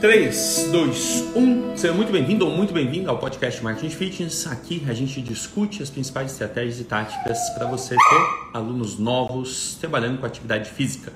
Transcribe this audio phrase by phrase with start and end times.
[0.00, 1.76] 3, 2, 1.
[1.76, 4.46] Seja muito bem-vindo ou muito bem-vindo ao podcast Marketing Fitness.
[4.46, 10.18] Aqui a gente discute as principais estratégias e táticas para você ter alunos novos trabalhando
[10.18, 11.12] com atividade física.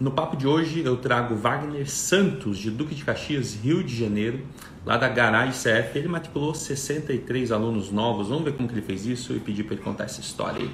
[0.00, 4.46] No papo de hoje eu trago Wagner Santos, de Duque de Caxias, Rio de Janeiro,
[4.86, 5.98] lá da Garage CF.
[5.98, 8.28] Ele matriculou 63 alunos novos.
[8.28, 10.70] Vamos ver como que ele fez isso e pedir para ele contar essa história aí.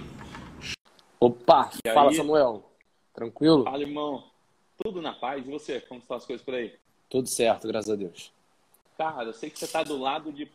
[1.19, 2.17] Opa, e fala aí?
[2.17, 2.71] Samuel.
[3.15, 3.65] Tranquilo?
[3.65, 4.36] Fala, irmão.
[4.83, 5.47] Tudo na paz.
[5.47, 5.81] E você?
[5.81, 6.75] Como estão as coisas por aí?
[7.09, 8.33] Tudo certo, graças a Deus.
[8.97, 10.49] Cara, eu sei que você está do lado de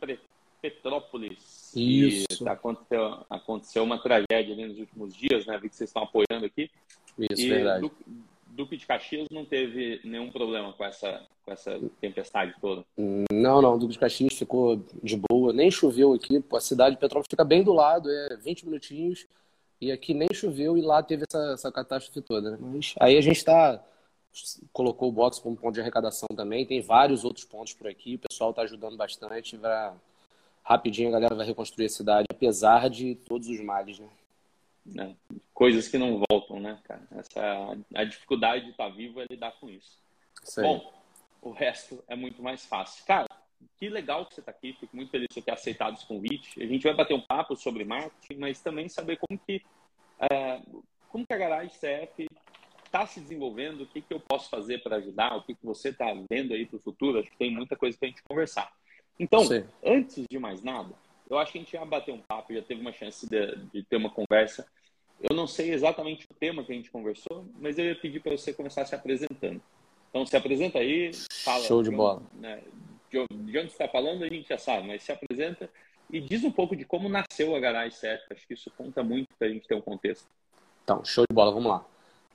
[0.61, 1.71] Petrópolis.
[1.75, 2.43] Isso.
[2.43, 5.57] E aconteceu, aconteceu uma tragédia ali nos últimos dias, né?
[5.57, 6.69] Vi que vocês estão apoiando aqui.
[7.17, 7.81] Isso, e verdade.
[7.81, 8.03] Duque,
[8.47, 12.83] Duque de Caxias não teve nenhum problema com essa, com essa tempestade toda?
[13.31, 13.77] Não, não.
[13.77, 15.53] Duque de Caxias ficou de boa.
[15.53, 16.43] Nem choveu aqui.
[16.53, 19.25] A cidade de Petrópolis fica bem do lado, é 20 minutinhos.
[19.79, 22.51] E aqui nem choveu e lá teve essa, essa catástrofe toda.
[22.51, 22.57] Né?
[22.59, 23.83] Mas aí a gente está
[24.71, 26.65] colocou o box como ponto de arrecadação também.
[26.65, 28.15] Tem vários outros pontos por aqui.
[28.15, 29.57] O pessoal está ajudando bastante.
[29.57, 29.93] Vai...
[30.63, 34.09] Rapidinho a galera vai reconstruir a cidade, apesar de todos os males, né?
[34.97, 37.01] É, coisas que não voltam, né, cara?
[37.11, 39.99] Essa, a dificuldade de estar tá vivo é lidar com isso.
[40.43, 40.93] isso Bom,
[41.41, 43.03] o resto é muito mais fácil.
[43.05, 43.27] Cara,
[43.77, 44.73] que legal que você está aqui.
[44.73, 46.61] Fico muito feliz de você ter aceitado esse convite.
[46.61, 49.61] A gente vai bater um papo sobre marketing, mas também saber como que,
[50.19, 50.61] é,
[51.09, 52.27] como que a Garage CF
[52.91, 55.89] está se desenvolvendo, o que, que eu posso fazer para ajudar, o que, que você
[55.89, 57.19] está vendo aí para o futuro.
[57.19, 58.69] Acho que tem muita coisa para a gente conversar.
[59.17, 59.63] Então, Sim.
[59.83, 60.93] antes de mais nada,
[61.29, 63.83] eu acho que a gente ia bater um papo, já teve uma chance de, de
[63.83, 64.67] ter uma conversa.
[65.21, 68.33] Eu não sei exatamente o tema que a gente conversou, mas eu ia pedir para
[68.33, 69.61] você começar se apresentando.
[70.09, 71.63] Então, se apresenta aí, fala.
[71.63, 72.21] Show de, de bola.
[72.33, 72.61] Né,
[73.09, 75.69] de, de onde você está falando, a gente já sabe, mas se apresenta
[76.09, 78.25] e diz um pouco de como nasceu a Garage 7.
[78.31, 80.27] Acho que isso conta muito para a gente ter um contexto.
[80.83, 81.85] Então, show de bola, vamos lá.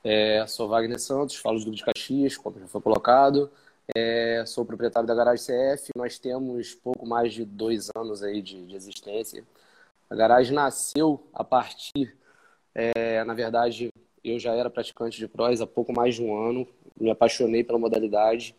[0.04, 3.50] É, sou Wagner Santos, falo do de Caxias, como já foi colocado.
[3.94, 5.90] É, sou proprietário da Garage CF.
[5.96, 9.44] Nós temos pouco mais de dois anos aí de, de existência.
[10.08, 12.16] A garagem nasceu a partir,
[12.74, 13.90] é, na verdade,
[14.22, 16.66] eu já era praticante de cross há pouco mais de um ano.
[17.00, 18.54] Me apaixonei pela modalidade.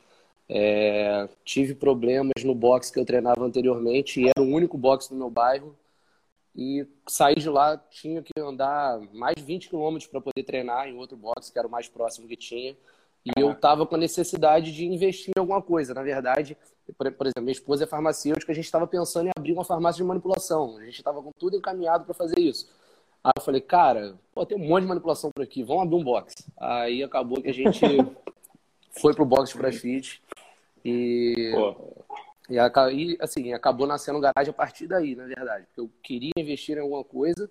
[0.50, 5.16] É, tive problemas no box que eu treinava anteriormente e era o único box do
[5.16, 5.76] meu bairro.
[6.58, 10.98] E saí de lá, tinha que andar mais de 20 quilômetros para poder treinar em
[10.98, 12.76] outro box, que era o mais próximo que tinha.
[13.24, 15.94] E eu estava com a necessidade de investir em alguma coisa.
[15.94, 16.58] Na verdade,
[16.98, 20.02] por, por exemplo, minha esposa é farmacêutica, a gente estava pensando em abrir uma farmácia
[20.02, 20.78] de manipulação.
[20.78, 22.68] A gente estava com tudo encaminhado para fazer isso.
[23.24, 26.04] Aí eu falei, cara, pô, tem um monte de manipulação por aqui, vamos abrir um
[26.04, 26.34] box.
[26.58, 27.82] Aí acabou que a gente
[29.00, 30.24] foi pro box de CrossFit
[30.84, 32.06] e Pô.
[32.50, 35.66] E, assim, acabou nascendo garagem a partir daí, na verdade.
[35.66, 37.50] Porque eu queria investir em alguma coisa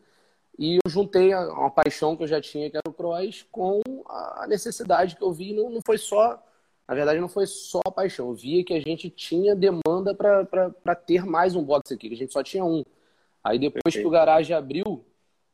[0.59, 4.47] e eu juntei uma paixão que eu já tinha, que era o cross, com a
[4.49, 5.53] necessidade que eu vi.
[5.53, 6.43] Não, não foi só,
[6.89, 8.29] na verdade, não foi só a paixão.
[8.29, 12.19] Eu via que a gente tinha demanda para ter mais um box aqui, que a
[12.19, 12.83] gente só tinha um.
[13.45, 14.03] Aí depois Perfeito.
[14.03, 15.05] que o garagem abriu,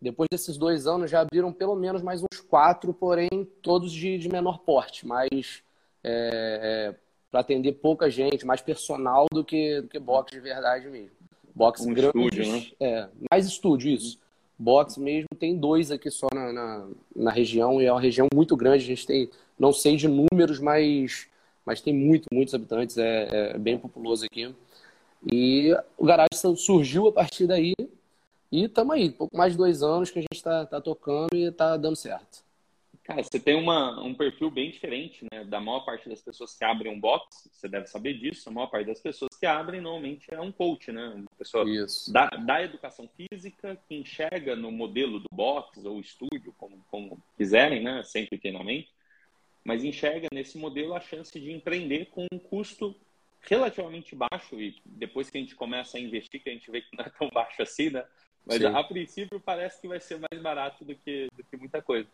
[0.00, 3.28] depois desses dois anos, já abriram pelo menos mais uns quatro, porém
[3.60, 5.62] todos de, de menor porte, mais
[6.02, 6.94] é, é,
[7.32, 11.16] para atender pouca gente, mais personal do que, do que box de verdade mesmo.
[11.54, 12.66] Box um grandes, estúdio, né?
[12.78, 14.18] É, mais estúdio, isso.
[14.58, 18.54] Box mesmo, tem dois aqui só na, na, na, região, e é uma região muito
[18.54, 21.26] grande, a gente tem, não sei de números, mas,
[21.64, 24.54] mas tem muito, muitos habitantes, é, é bem populoso aqui.
[25.32, 27.72] E o garagem surgiu a partir daí,
[28.52, 31.44] e estamos aí, pouco mais de dois anos que a gente está tá tocando e
[31.44, 32.44] está dando certo.
[33.12, 35.44] Cara, você tem uma, um perfil bem diferente, né?
[35.44, 38.48] Da maior parte das pessoas que abrem um box, você deve saber disso.
[38.48, 41.08] A maior parte das pessoas que abrem normalmente é um coach, né?
[41.08, 41.66] Uma pessoa
[42.08, 47.82] da, da educação física que enxerga no modelo do box ou estúdio, como, como quiserem,
[47.82, 48.02] né?
[48.02, 48.88] Sempre treinamento,
[49.62, 52.96] mas enxerga nesse modelo a chance de empreender com um custo
[53.42, 56.96] relativamente baixo e depois que a gente começa a investir, que a gente vê que
[56.96, 58.06] não é tão baixo assim, né?
[58.46, 58.66] Mas Sim.
[58.66, 62.08] a princípio parece que vai ser mais barato do que, do que muita coisa.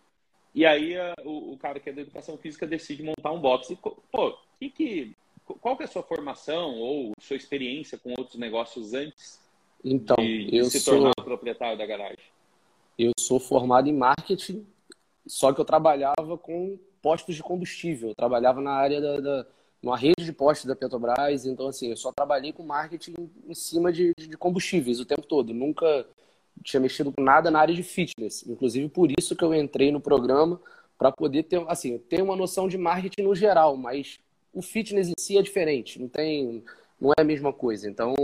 [0.58, 3.72] E aí a, o, o, cara que é da educação física decide montar um box.
[3.72, 5.16] E, pô, que, que,
[5.60, 9.38] qual que é a sua formação ou sua experiência com outros negócios antes
[9.84, 12.24] então, de, de eu se sou, tornar proprietário da garagem?
[12.98, 14.66] Eu sou formado em marketing,
[15.24, 18.08] só que eu trabalhava com postos de combustível.
[18.08, 19.46] Eu trabalhava na área da, da
[19.80, 23.14] numa rede de postos da Petrobras, então assim, eu só trabalhei com marketing
[23.46, 25.54] em cima de, de combustíveis o tempo todo.
[25.54, 26.04] Nunca
[26.62, 28.46] tinha mexido com nada na área de fitness.
[28.46, 30.60] Inclusive, por isso que eu entrei no programa,
[30.96, 34.18] para poder ter, assim, ter uma noção de marketing no geral, mas
[34.52, 36.64] o fitness em si é diferente, não tem,
[37.00, 37.88] não é a mesma coisa.
[37.88, 38.14] Então,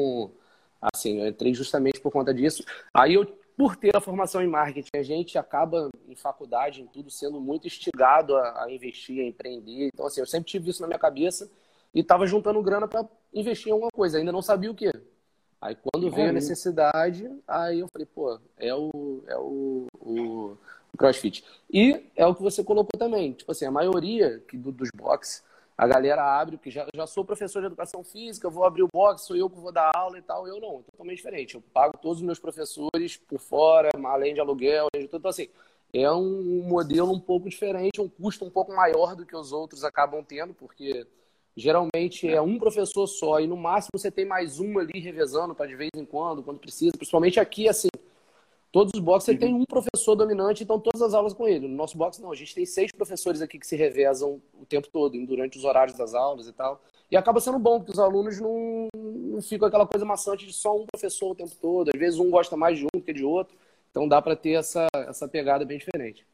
[0.81, 2.65] assim, eu entrei justamente por conta disso.
[2.93, 3.25] Aí eu
[3.57, 7.67] por ter a formação em marketing, a gente acaba em faculdade, em tudo, sendo muito
[7.67, 9.91] instigado a, a investir, a empreender.
[9.93, 11.49] Então, assim, eu sempre tive isso na minha cabeça
[11.95, 14.91] e estava juntando grana para investir em alguma coisa, ainda não sabia o que.
[15.65, 20.59] Aí quando veio a necessidade, aí eu falei, pô, é o, é o, o
[20.99, 21.43] CrossFit.
[21.73, 25.43] E é o que você colocou também, tipo assim, a maioria do, dos boxes,
[25.77, 29.23] a galera abre, porque já, já sou professor de educação física, vou abrir o box,
[29.23, 31.55] sou eu que vou dar aula e tal, eu não, totalmente diferente.
[31.55, 35.21] Eu pago todos os meus professores por fora, além de aluguel, além de tudo.
[35.21, 35.49] Então, assim,
[35.95, 39.83] é um modelo um pouco diferente, um custo um pouco maior do que os outros
[39.83, 41.07] acabam tendo, porque
[41.57, 45.67] Geralmente é um professor só e no máximo você tem mais um ali revezando para
[45.67, 46.93] de vez em quando, quando precisa.
[46.97, 47.89] Principalmente aqui, assim,
[48.73, 51.69] todos os boxes você tem um professor dominante, então todas as aulas com ele.
[51.69, 54.89] No nosso box não, a gente tem seis professores aqui que se revezam o tempo
[54.93, 56.83] todo, durante os horários das aulas e tal.
[57.09, 60.77] E acaba sendo bom, porque os alunos não, não ficam aquela coisa maçante de só
[60.77, 61.91] um professor o tempo todo.
[61.95, 63.57] Às vezes um gosta mais de um que de outro.
[63.93, 66.27] Então dá para ter essa, essa pegada bem diferente.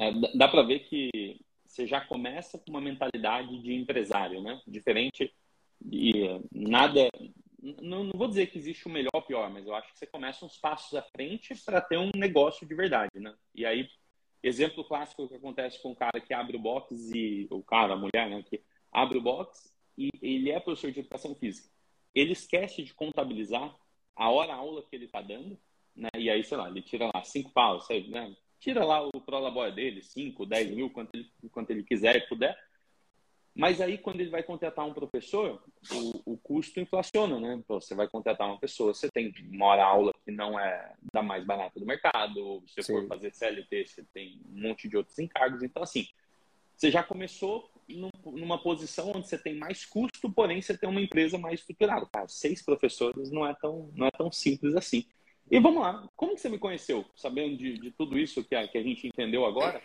[0.00, 1.38] É, dá para ver que
[1.74, 4.60] você já começa com uma mentalidade de empresário, né?
[4.66, 5.34] Diferente
[5.80, 7.08] de nada.
[7.60, 10.06] Não, não vou dizer que existe o melhor ou pior, mas eu acho que você
[10.06, 13.34] começa uns passos à frente para ter um negócio de verdade, né?
[13.54, 13.88] E aí,
[14.42, 17.96] exemplo clássico que acontece com o cara que abre o box e o cara, a
[17.96, 18.62] mulher, né, que
[18.92, 21.68] abre o box e ele é professor de educação física.
[22.14, 23.74] Ele esquece de contabilizar
[24.14, 25.58] a hora aula que ele está dando,
[25.96, 26.08] né?
[26.16, 28.36] E aí, sei lá, ele tira lá cinco paus, né?
[28.64, 32.58] Tira lá o prolabore dele, 5, 10 mil, quanto ele, quanto ele quiser e puder.
[33.54, 35.62] Mas aí, quando ele vai contratar um professor,
[35.92, 37.54] o, o custo inflaciona, né?
[37.54, 41.22] Então, você vai contratar uma pessoa, você tem uma hora aula que não é da
[41.22, 45.18] mais barata do mercado, se você for fazer CLT, você tem um monte de outros
[45.18, 45.62] encargos.
[45.62, 46.08] Então, assim,
[46.74, 51.02] você já começou num, numa posição onde você tem mais custo, porém você tem uma
[51.02, 52.06] empresa mais estruturada.
[52.06, 55.06] Cara, seis professores não é tão, não é tão simples assim.
[55.50, 57.04] E vamos lá, como que você me conheceu?
[57.14, 59.80] Sabendo de, de tudo isso que a, que a gente entendeu agora,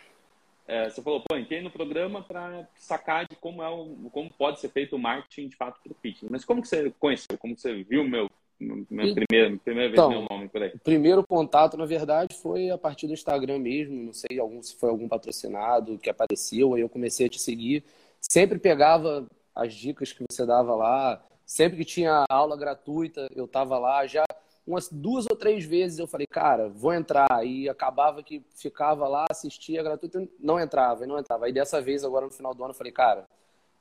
[0.66, 4.60] é, você falou, pô, entrei no programa para sacar de como, é o, como pode
[4.60, 6.30] ser feito o marketing de fato para o fitness.
[6.30, 7.36] Mas como que você conheceu?
[7.38, 8.30] Como que você viu meu,
[8.60, 10.70] minha primeira, primeira então, vez meu nome por aí?
[10.74, 14.04] O primeiro contato, na verdade, foi a partir do Instagram mesmo.
[14.04, 17.82] Não sei algum, se foi algum patrocinado que apareceu, aí eu comecei a te seguir.
[18.20, 21.20] Sempre pegava as dicas que você dava lá.
[21.44, 24.06] Sempre que tinha aula gratuita, eu estava lá.
[24.06, 24.24] Já
[24.66, 27.44] umas duas ou três vezes eu falei, cara, vou entrar.
[27.44, 31.46] E acabava que ficava lá, assistia gratuito, não entrava, e não entrava.
[31.46, 33.26] Aí dessa vez, agora no final do ano, eu falei, cara,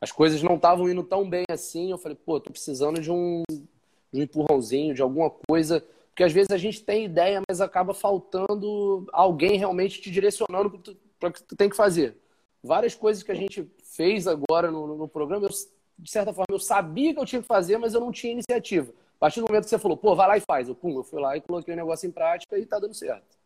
[0.02, 1.92] as coisas não estavam indo tão bem assim.
[1.92, 5.84] Eu falei, pô, tô precisando de um, de um empurrãozinho, de alguma coisa.
[6.10, 10.82] Porque às vezes a gente tem ideia, mas acaba faltando alguém realmente te direcionando
[11.20, 12.18] para o que tu tem que fazer.
[12.64, 15.50] Várias coisas que a gente fez agora no, no programa, eu,
[15.98, 18.92] de certa forma, eu sabia que eu tinha que fazer, mas eu não tinha iniciativa.
[19.20, 20.70] A partir do momento que você falou, pô, vai lá e faz.
[20.70, 23.38] Eu, pum, eu fui lá e coloquei o negócio em prática e tá dando certo.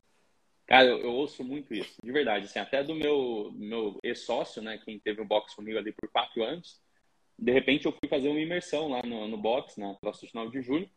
[0.68, 2.46] Cara, eu, eu ouço muito isso, de verdade.
[2.46, 6.44] Assim, até do meu, meu ex-sócio, né, quem teve o box comigo ali por quatro
[6.44, 6.80] anos,
[7.40, 10.62] de repente eu fui fazer uma imersão lá no, no box, na próxima final de
[10.62, 10.88] julho.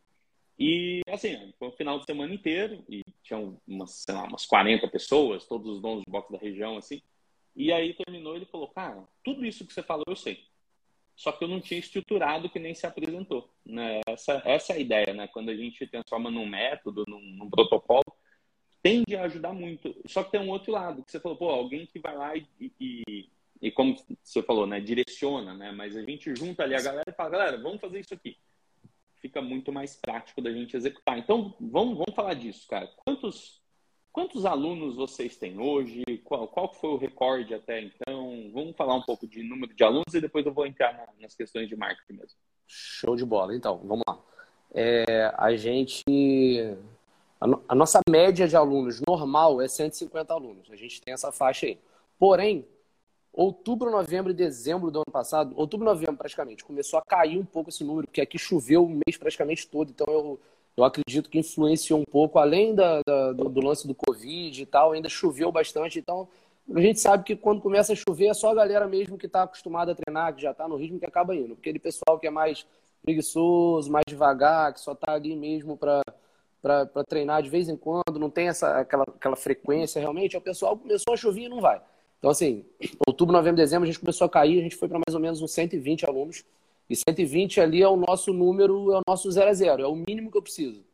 [0.59, 4.87] E, assim, foi um final de semana inteiro e tinham umas, sei lá, umas 40
[4.89, 7.01] pessoas, todos os donos de box da região, assim.
[7.55, 10.45] E aí terminou ele falou, cara, tudo isso que você falou eu sei
[11.17, 13.49] só que eu não tinha estruturado que nem se apresentou.
[13.65, 14.01] Né?
[14.07, 15.27] Essa, essa é a ideia, né?
[15.27, 18.05] Quando a gente transforma num método, num, num, protocolo,
[18.83, 19.95] tende a ajudar muito.
[20.05, 22.45] Só que tem um outro lado, que você falou, pô, alguém que vai lá e,
[22.79, 23.29] e,
[23.59, 25.71] e como você falou, né, direciona, né?
[25.71, 28.37] Mas a gente junta ali a galera e fala, galera, vamos fazer isso aqui.
[29.19, 31.17] Fica muito mais prático da gente executar.
[31.17, 32.85] Então, vamos, vamos falar disso, cara.
[33.03, 33.59] Quantos
[34.17, 36.01] Quantos alunos vocês têm hoje?
[36.23, 38.49] Qual, qual foi o recorde até então?
[38.51, 41.35] Vamos falar um pouco de número de alunos e depois eu vou entrar na, nas
[41.35, 42.35] questões de marketing mesmo.
[42.65, 43.55] Show de bola.
[43.55, 44.17] Então, vamos lá.
[44.73, 46.03] É, a gente.
[47.39, 50.71] A, a, nossa média de alunos normal é 150 alunos.
[50.71, 51.79] A gente tem essa faixa aí.
[52.17, 52.67] Porém,
[53.31, 57.69] outubro, novembro e dezembro do ano passado, outubro, novembro praticamente, começou a cair um pouco
[57.69, 59.91] esse número, porque aqui choveu o mês praticamente todo.
[59.91, 60.39] Então, eu
[60.77, 64.65] eu acredito que influenciou um pouco, além da, da, do, do, lance do Covid e
[64.65, 65.97] tal, ainda choveu bastante.
[65.97, 66.27] Então,
[66.73, 69.41] a gente sabe que quando começa a chover é só a galera mesmo que está
[69.41, 71.53] acostumada a treinar, que já está no ritmo, que acaba indo.
[71.53, 72.67] Aquele pessoal que é mais
[73.01, 76.03] preguiçoso, mais devagar, que só está ali mesmo para
[77.07, 81.13] treinar de vez em quando, não tem essa, aquela, aquela frequência realmente, o pessoal começou
[81.13, 81.81] a chover e não vai.
[82.19, 82.65] Então, assim,
[83.07, 85.41] outubro, novembro, dezembro, a gente começou a cair, a gente foi para mais ou menos
[85.41, 86.43] uns 120 alunos.
[86.89, 89.95] E 120 ali é o nosso número, é o nosso 0 a 0, é o
[89.95, 90.85] mínimo que eu preciso.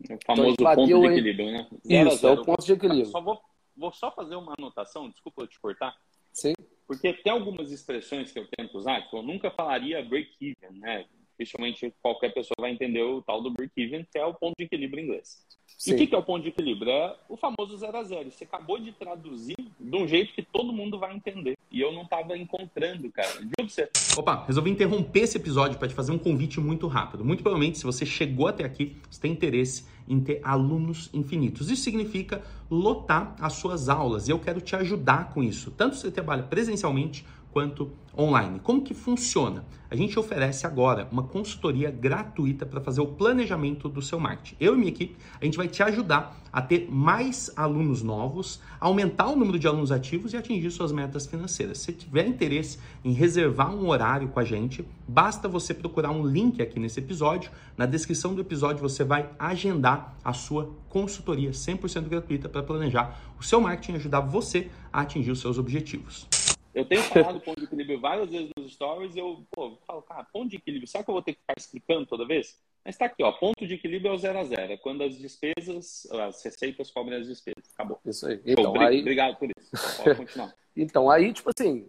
[0.00, 1.68] O famoso então, ponto de equilíbrio, né?
[1.86, 3.06] Zero Isso, é o ponto de equilíbrio.
[3.06, 3.40] Só vou,
[3.76, 5.96] vou só fazer uma anotação, desculpa eu te cortar.
[6.32, 6.54] Sim.
[6.86, 11.04] Porque tem algumas expressões que eu tento usar que eu nunca falaria break-even, né?
[11.38, 15.00] Dificilmente qualquer pessoa vai entender o tal do break-even, que é o ponto de equilíbrio
[15.00, 15.46] em inglês.
[15.78, 15.92] Sim.
[15.92, 16.90] E o que é o ponto de equilíbrio?
[16.90, 18.30] É o famoso zero a zero.
[18.30, 21.56] Você acabou de traduzir de um jeito que todo mundo vai entender.
[21.70, 23.28] E eu não estava encontrando, cara.
[23.28, 23.88] Juro você.
[24.16, 27.24] Opa, resolvi interromper esse episódio para te fazer um convite muito rápido.
[27.24, 31.70] Muito provavelmente, se você chegou até aqui, você tem interesse em ter alunos infinitos.
[31.70, 34.26] Isso significa lotar as suas aulas.
[34.26, 35.70] E eu quero te ajudar com isso.
[35.70, 37.24] Tanto se você trabalha presencialmente
[37.58, 38.60] quanto online.
[38.60, 39.64] Como que funciona?
[39.90, 44.54] A gente oferece agora uma consultoria gratuita para fazer o planejamento do seu marketing.
[44.60, 49.26] Eu e minha equipe, a gente vai te ajudar a ter mais alunos novos, aumentar
[49.26, 51.78] o número de alunos ativos e atingir suas metas financeiras.
[51.78, 56.62] Se tiver interesse em reservar um horário com a gente, basta você procurar um link
[56.62, 57.50] aqui nesse episódio.
[57.76, 63.42] Na descrição do episódio você vai agendar a sua consultoria 100% gratuita para planejar o
[63.42, 66.37] seu marketing e ajudar você a atingir os seus objetivos.
[66.78, 70.48] Eu tenho falado ponto de equilíbrio várias vezes nos stories eu pô, falo, cara, ponto
[70.48, 72.56] de equilíbrio, será que eu vou ter que ficar explicando toda vez?
[72.84, 75.18] Mas está aqui, ó, ponto de equilíbrio é o zero a zero, é quando as
[75.18, 77.68] despesas, as receitas cobrem as despesas.
[77.74, 77.98] Acabou.
[78.06, 78.40] Isso aí.
[78.46, 79.00] Então, Pô, aí...
[79.00, 80.02] Obrigado por isso.
[80.04, 80.54] Pode continuar.
[80.76, 81.88] então, aí, tipo assim,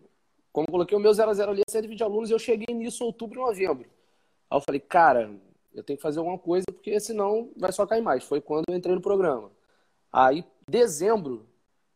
[0.51, 3.03] como eu coloquei o meu zero a zero ali, é 120 alunos, eu cheguei nisso
[3.03, 3.87] em outubro e novembro.
[4.49, 5.31] Aí eu falei, cara,
[5.71, 8.23] eu tenho que fazer alguma coisa, porque senão vai só cair mais.
[8.23, 9.51] Foi quando eu entrei no programa.
[10.11, 11.47] Aí, dezembro,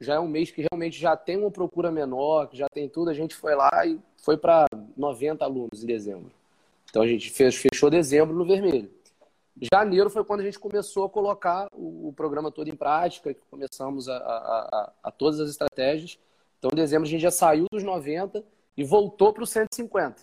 [0.03, 3.09] já é um mês que realmente já tem uma procura menor, que já tem tudo.
[3.09, 6.31] A gente foi lá e foi para 90 alunos em dezembro.
[6.89, 8.89] Então a gente fez, fechou dezembro no vermelho.
[9.71, 14.09] Janeiro foi quando a gente começou a colocar o, o programa todo em prática, começamos
[14.09, 16.17] a, a, a, a, todas as estratégias.
[16.57, 18.43] Então, em dezembro, a gente já saiu dos 90
[18.75, 20.21] e voltou para os 150.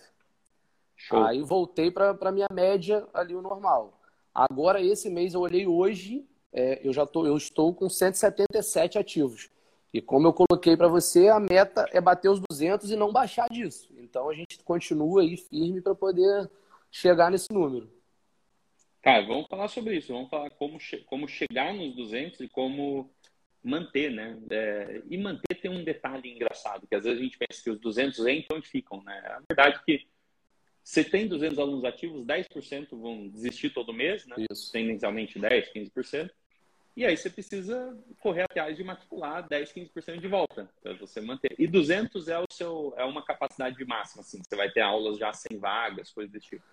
[0.95, 1.23] Show.
[1.23, 3.99] Aí voltei para a minha média ali, o normal.
[4.33, 9.49] Agora, esse mês, eu olhei hoje, é, eu já tô, eu estou com 177 ativos.
[9.93, 13.49] E como eu coloquei para você, a meta é bater os 200 e não baixar
[13.49, 13.93] disso.
[13.97, 16.49] Então a gente continua aí firme para poder
[16.89, 17.91] chegar nesse número.
[19.01, 20.13] Cara, vamos falar sobre isso.
[20.13, 23.09] Vamos falar como, che como chegar nos 200 e como
[23.63, 24.39] manter, né?
[24.49, 27.79] É, e manter tem um detalhe engraçado, que às vezes a gente pensa que os
[27.79, 29.19] 200 entram e ficam, né?
[29.25, 30.07] A verdade é que
[30.83, 34.35] você tem 200 alunos ativos, 10% vão desistir todo mês, né?
[34.51, 34.71] Isso.
[34.71, 36.29] Tendencialmente 10, 15%.
[36.95, 41.55] E aí você precisa correr atrás de matricular 10, 15% de volta para você manter.
[41.57, 44.41] E 200 é o seu é uma capacidade máxima, assim.
[44.43, 46.63] Você vai ter aulas já sem vagas, coisas desse tipo.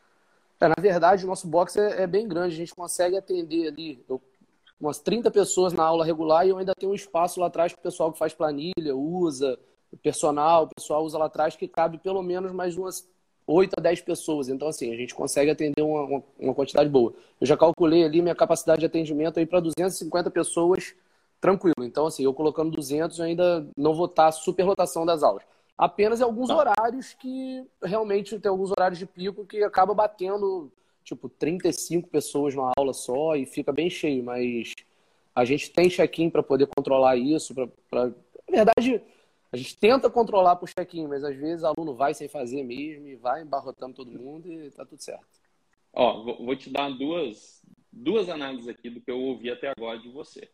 [0.60, 2.54] É, na verdade, o nosso box é, é, bem grande.
[2.54, 4.04] A gente consegue atender ali
[4.80, 7.80] umas 30 pessoas na aula regular e eu ainda tenho um espaço lá atrás para
[7.80, 9.58] o pessoal que faz planilha, usa,
[9.92, 13.08] o personal, o pessoal usa lá atrás que cabe pelo menos mais umas
[13.48, 14.48] 8 a 10 pessoas.
[14.50, 17.14] Então, assim, a gente consegue atender uma, uma, quantidade boa.
[17.40, 20.94] Eu já calculei ali minha capacidade de atendimento aí para 250 pessoas
[21.40, 21.82] tranquilo.
[21.82, 25.42] Então, assim, eu colocando 200 eu ainda não vou estar superlotação das aulas.
[25.78, 26.56] Apenas em alguns tá.
[26.56, 30.70] horários que realmente tem alguns horários de pico que acaba batendo
[31.02, 34.74] tipo 35 pessoas numa aula só e fica bem cheio, mas
[35.34, 37.54] a gente tem check-in para poder controlar isso,
[37.88, 38.12] para
[38.50, 39.00] na verdade,
[39.50, 43.06] a gente tenta controlar por check-in, mas às vezes o aluno vai sem fazer mesmo
[43.06, 45.26] e vai embarrotando todo mundo e tá tudo certo.
[45.92, 50.08] Ó, vou te dar duas, duas análises aqui do que eu ouvi até agora de
[50.08, 50.50] você.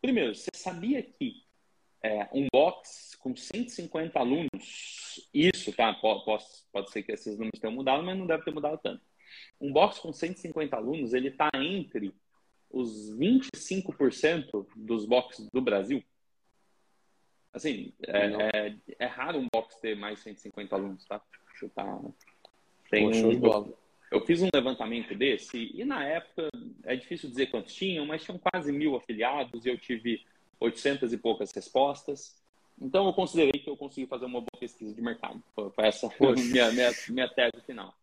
[0.00, 1.44] Primeiro, você sabia que
[2.02, 5.92] é, um box com 150 alunos, isso, tá?
[5.94, 9.02] Pode, pode ser que esses números tenham mudado, mas não deve ter mudado tanto.
[9.60, 12.14] Um box com 150 alunos, ele está entre
[12.70, 16.02] os 25% dos boxes do Brasil.
[17.54, 21.22] Assim, é, é, é, raro um box ter mais 150 alunos, tá?
[21.54, 22.00] Chutar.
[22.90, 23.78] Tem um, eu,
[24.10, 26.48] eu fiz um levantamento desse e na época
[26.82, 30.20] é difícil dizer quantos tinham, mas tinham quase mil afiliados e eu tive
[30.58, 32.36] 800 e poucas respostas.
[32.80, 35.40] Então eu considerei que eu consegui fazer uma boa pesquisa de mercado.
[35.54, 37.94] Foi essa foi minha, minha, minha tese final.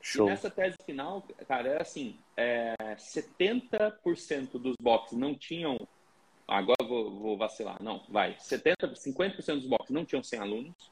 [0.00, 0.26] Show.
[0.26, 5.76] E nessa tese final, cara, é assim: é, 70% dos boxes não tinham
[6.50, 7.82] agora vou, vou vacilar.
[7.82, 8.36] Não, vai.
[8.38, 10.90] 70, 50% dos boxes não tinham 100 alunos.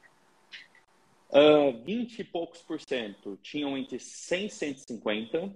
[1.30, 5.54] Uh, ah, 20 e poucos por cento tinham entre 100 e 150.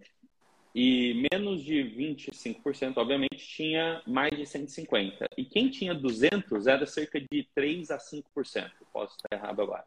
[0.74, 5.26] E menos de 25%, obviamente, tinha mais de 150.
[5.36, 8.24] E quem tinha 200 era cerca de 3 a 5%.
[8.90, 9.84] Posso estar errado agora.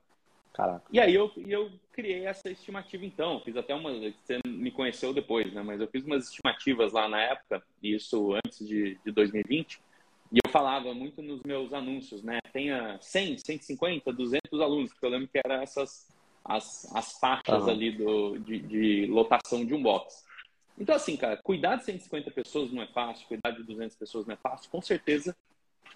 [0.54, 0.86] Caraca.
[0.90, 3.42] E aí eu, eu criei essa estimativa então.
[3.42, 3.92] Fiz até uma.
[3.92, 5.62] Você me conheceu depois, né?
[5.62, 9.82] Mas eu fiz umas estimativas lá na época, isso antes de, de 2020.
[10.32, 12.40] E eu falava muito nos meus anúncios, né?
[12.52, 16.08] Tenha 100, 150, 200 alunos, porque eu lembro que eram essas
[16.44, 17.70] as, as faixas uhum.
[17.70, 20.24] ali do, de, de, lotação de um box.
[20.78, 24.34] Então, assim, cara, cuidar de 150 pessoas não é fácil, cuidar de 200 pessoas não
[24.34, 24.70] é fácil.
[24.70, 25.36] Com certeza,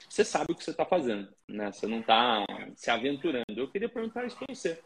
[0.08, 1.72] você sabe o que você está fazendo, né?
[1.72, 2.46] Você não está
[2.76, 3.46] se aventurando.
[3.56, 4.82] Eu queria perguntar isso para você.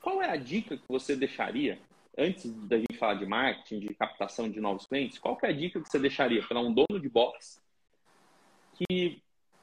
[0.00, 1.78] Qual é a dica que você deixaria
[2.18, 5.80] antes da gente falar de marketing, de captação de novos clientes, qual é a dica
[5.80, 7.60] que você deixaria para um dono de box
[8.88, 9.22] que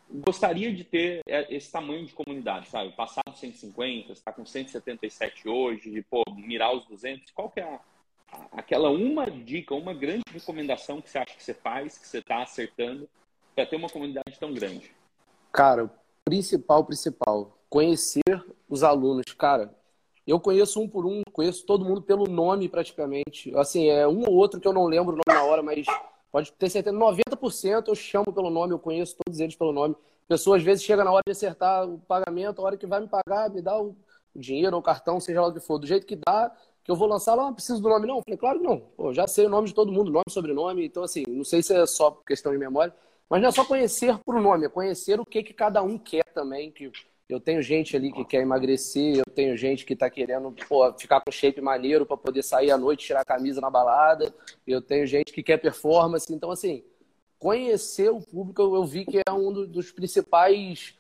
[0.09, 2.91] gostaria de ter esse tamanho de comunidade, sabe?
[2.93, 7.63] Passar dos 150, está com 177 hoje, de pô, mirar os 200, qual que é
[7.63, 7.81] a,
[8.53, 12.41] aquela uma dica, uma grande recomendação que você acha que você faz, que você está
[12.41, 13.09] acertando
[13.55, 14.91] para ter uma comunidade tão grande?
[15.51, 15.91] Cara, o
[16.24, 18.21] principal, principal, conhecer
[18.69, 19.25] os alunos.
[19.38, 19.75] Cara,
[20.25, 23.53] eu conheço um por um, conheço todo mundo pelo nome praticamente.
[23.55, 25.86] Assim, é um ou outro que eu não lembro o nome na hora, mas
[26.38, 29.96] pode ter certeza, 90% eu chamo pelo nome, eu conheço todos eles pelo nome.
[30.27, 33.08] Pessoa às vezes chega na hora de acertar o pagamento, a hora que vai me
[33.08, 33.96] pagar, me dá o
[34.36, 36.96] dinheiro ou o cartão, seja lá o que for, do jeito que dá, que eu
[36.96, 38.17] vou lançar lá, não preciso do nome não?
[38.17, 38.79] Eu falei, claro que não.
[38.79, 41.74] Pô, já sei o nome de todo mundo, nome, sobrenome, então assim, não sei se
[41.74, 42.94] é só questão de memória,
[43.27, 46.25] mas não é só conhecer por nome, é conhecer o que, que cada um quer
[46.36, 46.91] também, que
[47.29, 51.19] eu tenho gente ali que quer emagrecer, eu tenho gente que está querendo pô, ficar
[51.22, 54.34] com shape maneiro para poder sair à noite, tirar a camisa na balada.
[54.65, 56.34] Eu tenho gente que quer performance.
[56.34, 56.84] Então, assim,
[57.38, 60.96] conhecer o público eu vi que é um dos principais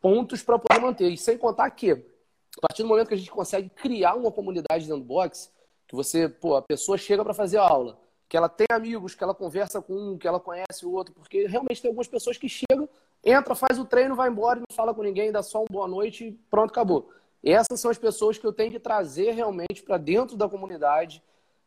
[0.00, 1.08] pontos para poder manter.
[1.08, 4.86] E sem contar que, a partir do momento que a gente consegue criar uma comunidade
[4.86, 5.52] dentro do box,
[5.86, 7.96] que você, pô, a pessoa chega para fazer aula,
[8.28, 11.46] que ela tem amigos, que ela conversa com um, que ela conhece o outro, porque
[11.46, 12.79] realmente tem algumas pessoas que chegam
[13.24, 16.24] entra, faz o treino, vai embora não fala com ninguém, dá só um boa noite
[16.24, 17.10] e pronto, acabou.
[17.42, 21.22] Essas são as pessoas que eu tenho que trazer realmente para dentro da comunidade.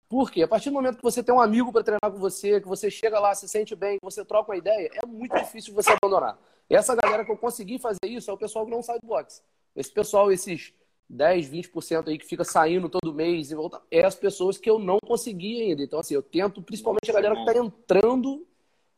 [0.07, 2.67] Porque a partir do momento que você tem um amigo para treinar com você, que
[2.67, 5.91] você chega lá, se sente bem, que você troca uma ideia, é muito difícil você
[5.91, 6.37] abandonar.
[6.69, 9.41] Essa galera que eu consegui fazer isso é o pessoal que não sai do boxe.
[9.75, 10.71] Esse pessoal, esses
[11.09, 14.77] 10, 20% aí que fica saindo todo mês e volta, é as pessoas que eu
[14.77, 15.81] não consegui ainda.
[15.81, 18.45] Então, assim, eu tento, principalmente a galera que está entrando,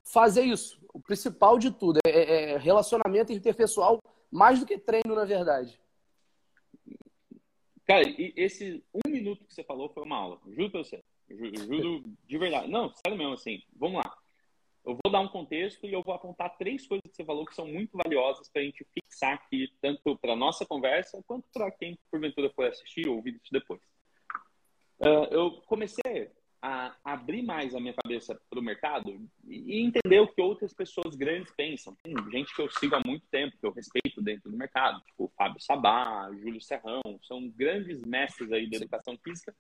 [0.03, 1.99] fazer isso o principal de tudo.
[2.07, 3.99] É, é, relacionamento interpessoal
[4.31, 5.79] mais do que treino, na verdade.
[7.85, 8.03] Cara,
[8.35, 10.39] esse um minuto que você falou foi uma aula.
[10.47, 11.03] Juro pra você.
[11.29, 12.67] Juro de verdade.
[12.67, 13.61] Não, sério mesmo, assim.
[13.75, 14.17] Vamos lá.
[14.83, 17.55] Eu vou dar um contexto e eu vou apontar três coisas que você falou que
[17.55, 21.97] são muito valiosas para a gente fixar aqui, tanto para nossa conversa, quanto para quem
[22.11, 23.81] porventura for assistir ou ouvir isso depois.
[24.99, 26.31] Uh, eu comecei
[26.65, 31.15] a abrir mais a minha cabeça para o mercado e entender o que outras pessoas
[31.15, 31.95] grandes pensam.
[32.01, 35.31] Tem gente que eu sigo há muito tempo, que eu respeito dentro do mercado, tipo
[35.37, 39.55] Fábio Sabá, Júlio Serrão, são grandes mestres aí da educação física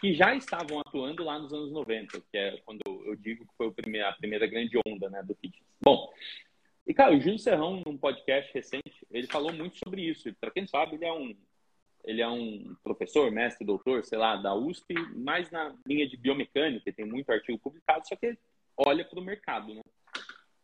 [0.00, 3.68] que já estavam atuando lá nos anos 90, que é quando eu digo que foi
[4.02, 5.66] a primeira grande onda né, do fitness.
[5.82, 6.12] Bom,
[6.86, 10.32] e cara, o Júlio Serrão, num podcast recente, ele falou muito sobre isso.
[10.40, 11.34] Para quem sabe, ele é um
[12.06, 16.92] ele é um professor, mestre, doutor, sei lá, da USP, mais na linha de biomecânica,
[16.92, 18.38] tem muito artigo publicado, só que ele
[18.76, 19.82] olha para o mercado, né?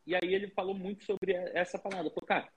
[0.06, 2.08] E aí ele falou muito sobre essa parada.
[2.10, 2.48] Falou, cara,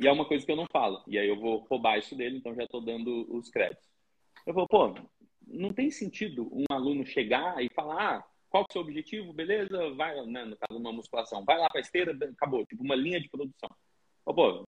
[0.00, 2.38] e é uma coisa que eu não falo, e aí eu vou roubar isso dele,
[2.38, 3.88] então já estou dando os créditos.
[4.46, 4.94] Eu falo, pô,
[5.48, 9.90] não tem sentido um aluno chegar e falar, ah, qual é o seu objetivo, beleza,
[9.94, 13.20] vai, né, no caso uma musculação, vai lá para a esteira, acabou, tipo uma linha
[13.20, 13.68] de produção
[14.34, 14.64] pô,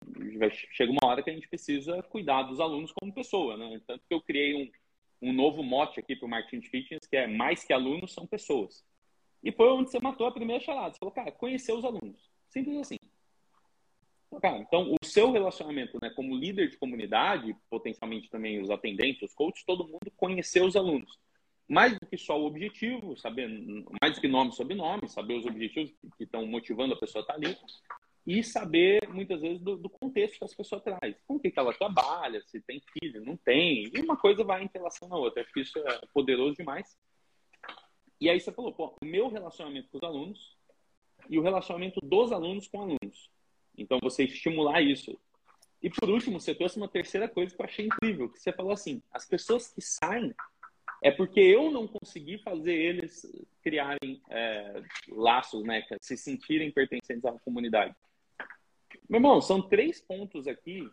[0.73, 3.81] chega uma hora que a gente precisa cuidar dos alunos como pessoa, né?
[3.87, 7.27] Tanto que eu criei um, um novo mote aqui para o Marketing Fitness, que é
[7.27, 8.85] mais que alunos são pessoas.
[9.43, 10.93] E foi onde você matou a primeira charada.
[10.93, 12.31] Você falou, cara, conhecer os alunos.
[12.49, 12.97] Simples assim.
[14.41, 19.35] Cara, então, o seu relacionamento né, como líder de comunidade, potencialmente também os atendentes, os
[19.35, 21.19] coaches, todo mundo conhecer os alunos.
[21.69, 23.49] Mais do que só o objetivo, saber
[24.01, 27.25] mais do que nome e sobrenome, saber os objetivos que estão motivando a pessoa a
[27.25, 27.57] estar ali,
[28.27, 31.17] e saber, muitas vezes, do, do contexto que as pessoas traz.
[31.27, 33.91] Com que, que ela trabalha, se tem filho, não tem.
[33.93, 35.43] E uma coisa vai em relação à outra.
[35.43, 36.97] Acho que isso é poderoso demais.
[38.21, 40.57] E aí você falou, pô, o meu relacionamento com os alunos
[41.29, 43.31] e o relacionamento dos alunos com alunos.
[43.77, 45.19] Então, você estimular isso.
[45.83, 48.73] E por último, você trouxe uma terceira coisa que eu achei incrível, que você falou
[48.73, 50.33] assim, as pessoas que saem
[51.03, 53.27] é porque eu não consegui fazer eles
[53.61, 57.93] criarem é, laços, né, se sentirem pertencentes à comunidade.
[59.09, 60.89] Meu irmão, são três pontos aqui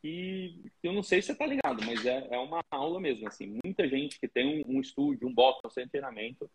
[0.00, 3.58] que eu não sei se você tá ligado, mas é, é uma aula mesmo, assim.
[3.64, 6.50] Muita gente que tem um, um estúdio, um box, um centro de treinamento,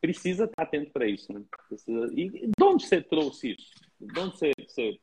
[0.00, 1.42] precisa estar atento para isso, né?
[1.68, 2.12] Precisa...
[2.12, 3.70] E de onde você trouxe isso?
[4.00, 4.98] De onde você, você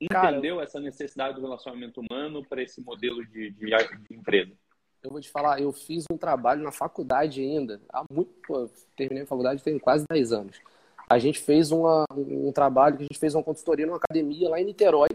[0.00, 4.52] entendeu Cara, essa necessidade do relacionamento humano para esse modelo de, de, de, empresa?
[5.02, 9.24] Eu vou te falar, eu fiz um trabalho na faculdade ainda, há muito, pô, terminei
[9.24, 10.60] a faculdade tem quase 10 anos
[11.10, 14.60] a gente fez uma, um trabalho, que a gente fez uma consultoria numa academia lá
[14.60, 15.08] em Niterói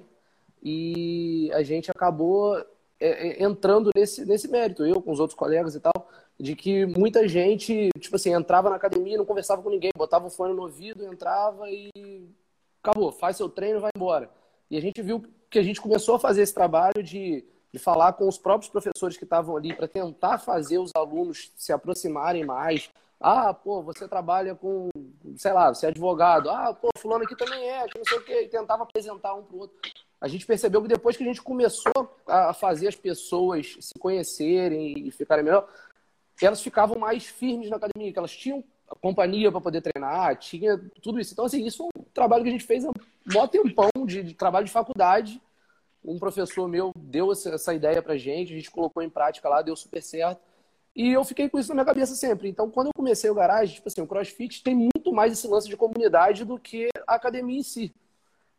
[0.62, 2.64] e a gente acabou é,
[3.00, 7.26] é, entrando nesse, nesse mérito, eu com os outros colegas e tal, de que muita
[7.28, 11.06] gente, tipo assim, entrava na academia, não conversava com ninguém, botava o fone no ouvido,
[11.06, 11.90] entrava e
[12.84, 14.30] acabou, faz seu treino, vai embora.
[14.70, 18.14] E a gente viu que a gente começou a fazer esse trabalho de de falar
[18.14, 22.90] com os próprios professores que estavam ali para tentar fazer os alunos se aproximarem mais.
[23.28, 24.88] Ah, pô, você trabalha com,
[25.36, 26.48] sei lá, você é advogado.
[26.48, 28.42] Ah, pô, fulano aqui também é, que não sei o quê.
[28.44, 29.76] E tentava apresentar um para o outro.
[30.22, 31.92] A gente percebeu que depois que a gente começou
[32.28, 35.68] a fazer as pessoas se conhecerem e ficarem melhor,
[36.40, 38.64] elas ficavam mais firmes na academia, que elas tinham
[39.02, 41.34] companhia para poder treinar, tinha tudo isso.
[41.34, 44.36] Então, assim, isso foi um trabalho que a gente fez há um tempão de, de
[44.36, 45.42] trabalho de faculdade.
[46.04, 49.76] Um professor meu deu essa, ideia para gente, a gente colocou em prática lá, deu
[49.76, 50.45] super certo.
[50.96, 52.48] E eu fiquei com isso na minha cabeça sempre.
[52.48, 55.68] Então, quando eu comecei o garagem, tipo assim, o CrossFit tem muito mais esse lance
[55.68, 57.94] de comunidade do que a academia em si.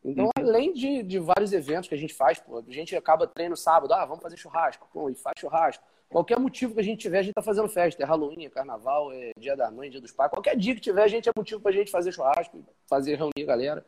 [0.05, 0.31] Então, uhum.
[0.37, 3.92] além de, de vários eventos que a gente faz, pô, a gente acaba treino sábado,
[3.94, 5.83] ah, vamos fazer churrasco, pô, e faz churrasco.
[6.09, 8.03] Qualquer motivo que a gente tiver, a gente tá fazendo festa.
[8.03, 10.31] É Halloween, é Carnaval, é Dia da Mãe, Dia dos Pais.
[10.31, 13.46] Qualquer dia que tiver, a gente é motivo pra gente fazer churrasco, fazer reunir a
[13.46, 13.87] galera.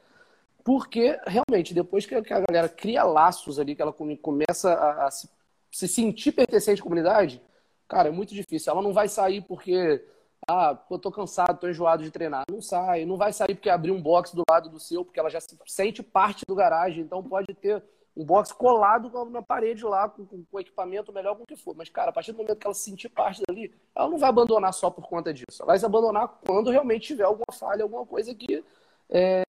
[0.64, 5.30] Porque, realmente, depois que a galera cria laços ali, que ela começa a, a se,
[5.70, 7.40] se sentir pertencente à comunidade,
[7.88, 8.70] cara, é muito difícil.
[8.70, 10.04] Ela não vai sair porque
[10.46, 12.44] ah, eu tô cansado, tô enjoado de treinar.
[12.50, 13.04] Não sai.
[13.04, 15.58] Não vai sair porque abriu um box do lado do seu, porque ela já se
[15.66, 17.02] sente parte do garagem.
[17.02, 17.82] Então pode ter
[18.16, 21.74] um box colado na parede lá, com, com, equipamento melhor, com o que for.
[21.76, 24.28] Mas, cara, a partir do momento que ela se sentir parte dali, ela não vai
[24.28, 25.60] abandonar só por conta disso.
[25.62, 28.64] Ela vai se abandonar quando realmente tiver alguma falha, alguma coisa que,
[29.08, 29.42] é,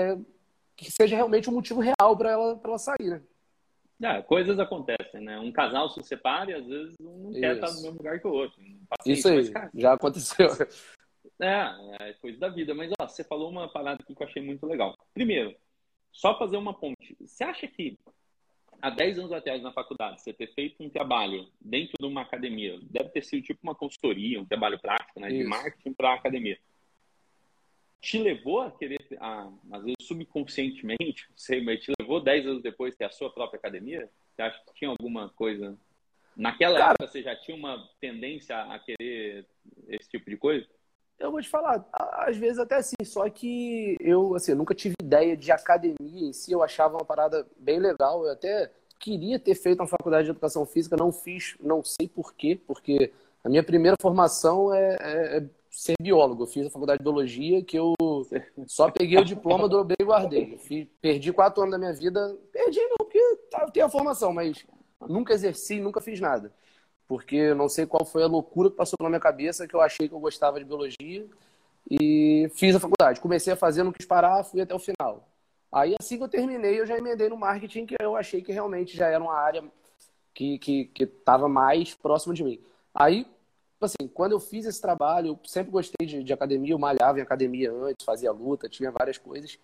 [0.75, 3.21] que seja realmente um motivo real para ela, ela sair, né?
[4.01, 5.37] É, coisas acontecem, né?
[5.39, 8.27] Um casal se separa e às vezes um não quer estar no mesmo lugar que
[8.27, 8.61] o outro.
[9.05, 10.47] Isso aí, já aconteceu.
[11.41, 12.73] É, é coisa da vida.
[12.75, 14.97] Mas, ó, você falou uma parada aqui que eu achei muito legal.
[15.13, 15.55] Primeiro,
[16.11, 17.15] só fazer uma ponte.
[17.21, 17.97] Você acha que
[18.81, 22.79] há 10 anos atrás na faculdade, você ter feito um trabalho dentro de uma academia,
[22.83, 26.57] deve ter sido tipo uma consultoria, um trabalho prático, né, de marketing para a academia.
[28.01, 32.63] Te levou a querer, a, às vezes subconscientemente, não sei, mas te levou 10 anos
[32.63, 34.09] depois ter a sua própria academia?
[34.33, 35.77] Você acha que tinha alguma coisa?
[36.35, 39.45] Naquela Cara, época você já tinha uma tendência a querer
[39.89, 40.65] esse tipo de coisa?
[41.19, 45.35] Eu vou te falar, às vezes até assim, só que eu, assim, nunca tive ideia
[45.35, 45.97] de academia
[46.29, 50.25] em si, eu achava uma parada bem legal, eu até queria ter feito uma faculdade
[50.25, 53.11] de educação física, não fiz, não sei porquê, porque
[53.43, 57.63] a minha primeira formação é, é, é, ser biólogo, eu fiz a faculdade de biologia,
[57.63, 57.93] que eu
[58.67, 62.79] só peguei o diploma, dobrei e guardei, fiz, perdi quatro anos da minha vida, perdi
[62.79, 64.65] não, porque tá, eu tenho a formação, mas
[65.07, 66.51] nunca exerci, nunca fiz nada
[67.09, 70.07] porque não sei qual foi a loucura que passou pela minha cabeça que eu achei
[70.07, 71.27] que eu gostava de biologia
[71.89, 73.19] e fiz a faculdade.
[73.19, 75.27] Comecei a fazer, não quis parar, fui até o final.
[75.71, 78.95] Aí assim que eu terminei, eu já emendei no marketing, que eu achei que realmente
[78.95, 79.63] já era uma área
[80.35, 82.61] que que que estava mais próximo de mim.
[82.93, 83.25] Aí,
[83.85, 87.21] assim, quando eu fiz esse trabalho, eu sempre gostei de, de academia, eu malhava em
[87.21, 89.57] academia antes, fazia luta, tinha várias coisas.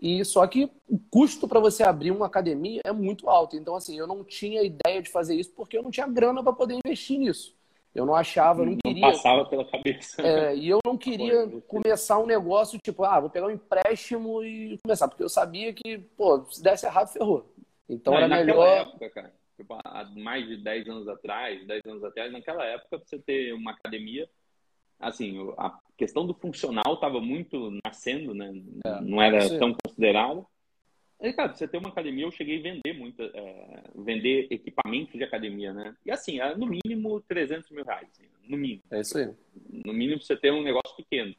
[0.00, 3.56] E só que o custo para você abrir uma academia é muito alto.
[3.56, 6.52] Então, assim, eu não tinha ideia de fazer isso porque eu não tinha grana para
[6.52, 7.54] poder investir nisso.
[7.94, 9.06] Eu não achava, eu não, não queria.
[9.12, 10.20] passava pela cabeça.
[10.20, 14.76] É, e eu não queria começar um negócio tipo, ah, vou pegar um empréstimo e
[14.82, 17.48] começar, porque eu sabia que, pô, se desse errado, ferrou.
[17.88, 18.66] Então não, era melhor.
[18.66, 23.18] Época, cara, tipo, há mais de 10 anos atrás, 10 anos atrás, naquela época, você
[23.18, 24.28] ter uma academia,
[24.98, 28.52] assim, a questão do funcional estava muito nascendo, né?
[28.86, 29.58] É, não era sim.
[29.58, 30.46] tão considerado.
[31.20, 35.24] Aí, cara, você ter uma academia, eu cheguei a vender muito, é, vender equipamento de
[35.24, 35.96] academia, né?
[36.04, 38.82] E assim, é, no mínimo 300 mil reais, assim, no mínimo.
[38.90, 39.30] É isso aí.
[39.86, 41.34] No mínimo você ter um negócio pequeno,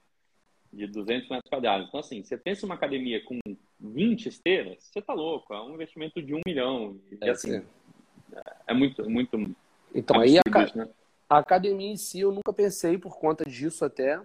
[0.71, 1.87] de 200 metros quadrados.
[1.87, 3.39] Então, assim, você pensa uma academia com
[3.79, 6.99] 20 esteiras, você tá louco, é um investimento de um milhão.
[7.11, 7.63] E, é assim,
[8.67, 9.55] é muito, muito.
[9.93, 10.87] Então, aí a, isso, né?
[11.29, 14.19] a academia em si, eu nunca pensei por conta disso até.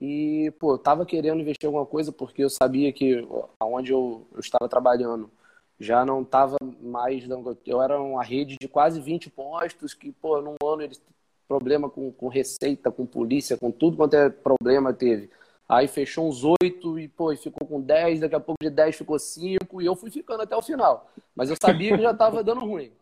[0.00, 3.26] E, pô, eu tava querendo investir em alguma coisa porque eu sabia que
[3.58, 5.30] aonde eu, eu estava trabalhando
[5.78, 7.24] já não estava mais.
[7.66, 11.02] Eu era uma rede de quase 20 postos que, pô, num ano eles
[11.48, 15.28] problema com, com receita, com polícia, com tudo quanto é problema teve.
[15.68, 19.18] Aí fechou uns oito e, pô, ficou com 10, daqui a pouco de 10 ficou
[19.18, 21.10] 5 e eu fui ficando até o final.
[21.34, 22.92] Mas eu sabia que já estava dando ruim.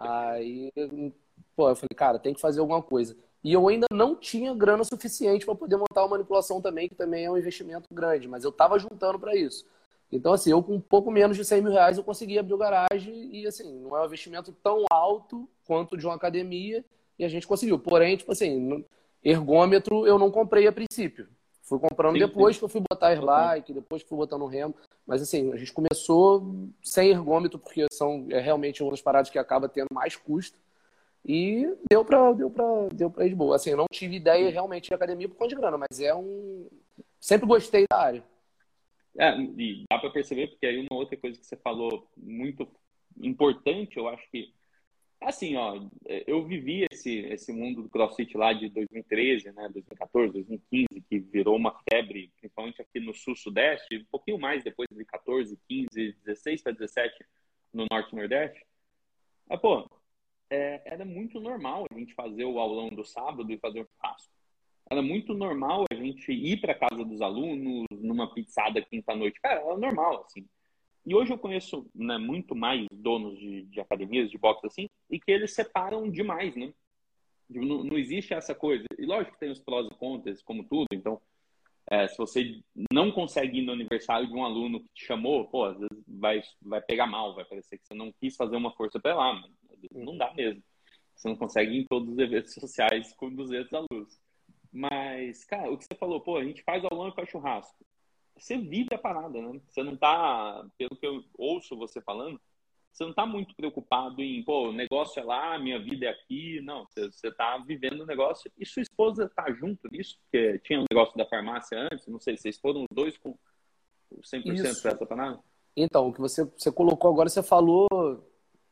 [0.00, 0.72] Aí,
[1.54, 3.14] pô, eu falei, cara, tem que fazer alguma coisa.
[3.44, 7.26] E eu ainda não tinha grana suficiente para poder montar uma manipulação também, que também
[7.26, 9.66] é um investimento grande, mas eu estava juntando para isso.
[10.10, 12.58] Então, assim, eu com um pouco menos de 100 mil reais eu consegui abrir o
[12.58, 16.84] garagem e, assim, não é um investimento tão alto quanto de uma academia
[17.18, 17.78] e a gente conseguiu.
[17.78, 18.84] Porém, tipo assim,
[19.22, 21.28] ergômetro eu não comprei a princípio.
[21.62, 22.58] Fui comprando sim, depois sim.
[22.58, 24.74] que eu fui botar airbike, depois que fui botando remo.
[25.06, 29.38] Mas, assim, a gente começou sem ergômetro, porque são é realmente uma das paradas que
[29.38, 30.58] acaba tendo mais custo.
[31.24, 33.56] E deu pra, deu pra, deu pra ir de boa.
[33.56, 36.66] Assim, eu não tive ideia realmente de academia por conta de grana, mas é um.
[37.18, 38.24] Sempre gostei da área.
[39.18, 42.66] É, e dá para perceber, porque aí uma outra coisa que você falou muito
[43.20, 44.52] importante, eu acho que
[45.20, 45.78] Assim, ó,
[46.26, 51.56] eu vivi esse, esse mundo do CrossFit lá de 2013, né, 2014, 2015, que virou
[51.56, 56.72] uma febre, principalmente aqui no sul-sudeste, um pouquinho mais depois de 14, 15, 16 para
[56.72, 57.14] 17
[57.72, 58.64] no norte nordeste.
[59.46, 59.90] Mas, pô,
[60.48, 64.32] é, era muito normal a gente fazer o aulão do sábado e fazer um churrasco.
[64.90, 69.40] Era muito normal a gente ir para casa dos alunos numa pizzada quinta-noite.
[69.40, 70.48] Cara, era normal, assim.
[71.04, 75.18] E hoje eu conheço né, muito mais donos de, de, academias de boxe assim, e
[75.18, 76.72] que eles separam demais, né?
[77.48, 78.84] Não, não, existe essa coisa.
[78.98, 80.86] E lógico que tem os prós e contras, como tudo.
[80.92, 81.20] Então,
[81.90, 82.60] é, se você
[82.92, 86.42] não consegue ir no aniversário de um aluno que te chamou, pô, às vezes vai,
[86.62, 89.42] vai pegar mal, vai parecer que você não quis fazer uma força pra lá,
[89.92, 90.62] não dá mesmo.
[91.16, 94.20] Você não consegue ir em todos os eventos sociais com 200 alunos.
[94.72, 97.84] Mas, cara, o que você falou, pô, a gente faz aulão e faz churrasco
[98.40, 99.60] você vive a parada, né?
[99.68, 102.40] Você não tá, pelo que eu ouço você falando,
[102.92, 106.60] você não tá muito preocupado em, pô, o negócio é lá, minha vida é aqui.
[106.62, 108.50] Não, você, você tá vivendo o negócio.
[108.58, 110.18] E sua esposa tá junto nisso?
[110.22, 113.36] Porque tinha um negócio da farmácia antes, não sei, vocês foram os dois com
[114.12, 114.82] 100% Isso.
[114.82, 115.38] pra essa parada?
[115.76, 117.86] Então, o que você, você colocou agora, você falou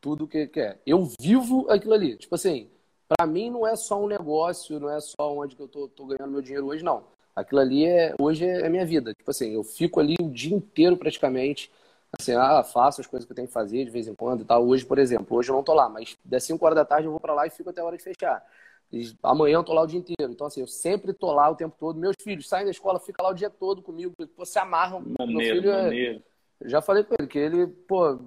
[0.00, 0.80] tudo o que, que é.
[0.84, 2.16] Eu vivo aquilo ali.
[2.16, 2.70] Tipo assim,
[3.06, 6.06] para mim não é só um negócio, não é só onde que eu tô, tô
[6.06, 7.06] ganhando meu dinheiro hoje, não.
[7.38, 9.14] Aquilo ali é hoje é minha vida.
[9.14, 11.70] Tipo assim, eu fico ali o dia inteiro praticamente.
[12.18, 14.44] Assim, ah, faço as coisas que eu tenho que fazer de vez em quando e
[14.44, 14.66] tal.
[14.66, 17.10] Hoje, por exemplo, hoje eu não tô lá, mas das 5 horas da tarde eu
[17.10, 18.42] vou para lá e fico até a hora de fechar.
[18.90, 20.32] E amanhã eu tô lá o dia inteiro.
[20.32, 21.98] Então, assim, eu sempre tô lá o tempo todo.
[21.98, 24.14] Meus filhos saem da escola, ficam lá o dia todo comigo.
[24.34, 25.04] Pô, se amarram.
[25.18, 26.22] Maneiro, meu filho é...
[26.64, 28.18] Já falei com ele que ele, pô,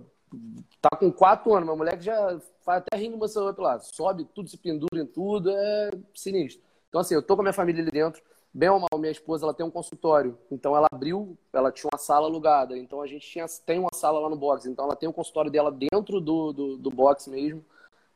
[0.80, 1.66] tá com 4 anos.
[1.66, 3.82] Meu moleque já faz até rindo outro lado.
[3.82, 5.50] Sobe tudo, se pendura em tudo.
[5.50, 6.62] É sinistro.
[6.88, 8.22] Então, assim, eu tô com a minha família ali dentro.
[8.54, 11.98] Bem ou mal, minha esposa ela tem um consultório, então ela abriu, ela tinha uma
[11.98, 15.08] sala alugada, então a gente tinha, tem uma sala lá no box, então ela tem
[15.08, 17.64] o consultório dela dentro do, do, do box mesmo.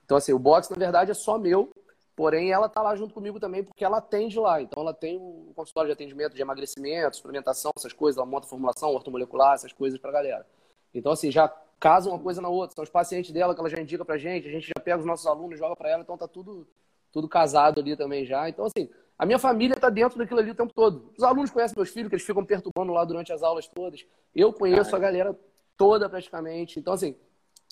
[0.03, 1.71] Então, assim, o box na verdade é só meu,
[2.17, 4.61] porém ela tá lá junto comigo também porque ela atende lá.
[4.61, 8.89] Então ela tem o consultório de atendimento de emagrecimento, suplementação, essas coisas, ela monta formulação,
[8.93, 10.45] ortomolecular, essas coisas pra galera.
[10.93, 11.47] Então, assim, já
[11.79, 12.75] casa uma coisa na outra.
[12.75, 15.05] São os pacientes dela que ela já indica pra gente, a gente já pega os
[15.05, 16.67] nossos alunos, joga pra ela, então tá tudo,
[17.11, 18.49] tudo casado ali também já.
[18.49, 21.12] Então, assim, a minha família está dentro daquilo ali o tempo todo.
[21.17, 24.06] Os alunos conhecem meus filhos, que eles ficam perturbando lá durante as aulas todas.
[24.34, 25.38] Eu conheço a galera
[25.78, 26.80] toda praticamente.
[26.80, 27.15] Então, assim,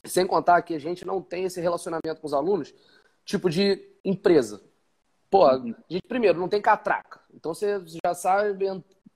[0.06, 2.74] sem contar que a gente não tem esse relacionamento com os alunos,
[3.26, 4.62] tipo de empresa.
[5.30, 7.20] Pô, a gente, primeiro, não tem catraca.
[7.34, 8.66] Então você já sabe.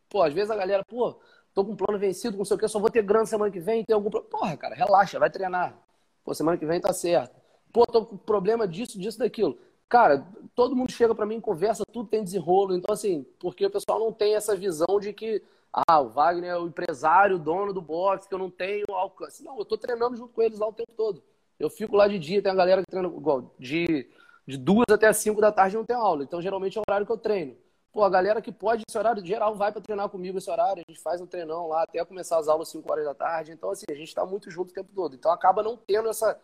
[0.10, 1.20] Pô, às vezes a galera, pô,
[1.54, 3.60] tô com um plano vencido, não sei o que, só vou ter grana semana que
[3.60, 4.32] vem, tem algum problema.
[4.32, 5.78] Porra, cara, relaxa, vai treinar.
[6.24, 7.40] Pô, semana que vem tá certo.
[7.72, 9.58] Pô, tô com problema disso, disso, daquilo.
[9.90, 12.76] Cara, todo mundo chega para mim, conversa, tudo tem desenrolo.
[12.76, 16.58] Então, assim, porque o pessoal não tem essa visão de que, ah, o Wagner é
[16.58, 19.44] o empresário, dono do boxe, que eu não tenho alcance.
[19.44, 21.24] Não, eu tô treinando junto com eles lá o tempo todo.
[21.60, 24.08] Eu fico lá de dia, tem a galera que treina igual, de,
[24.46, 26.24] de duas até cinco da tarde não tem aula.
[26.24, 27.56] Então, geralmente é o horário que eu treino.
[27.94, 30.84] Pô, a galera que pode, esse horário geral, vai para treinar comigo esse horário.
[30.86, 33.54] A gente faz um treinão lá até começar as aulas às 5 horas da tarde.
[33.54, 35.16] Então, assim, a gente está muito junto o tempo todo.
[35.16, 36.40] Então, acaba não tendo essa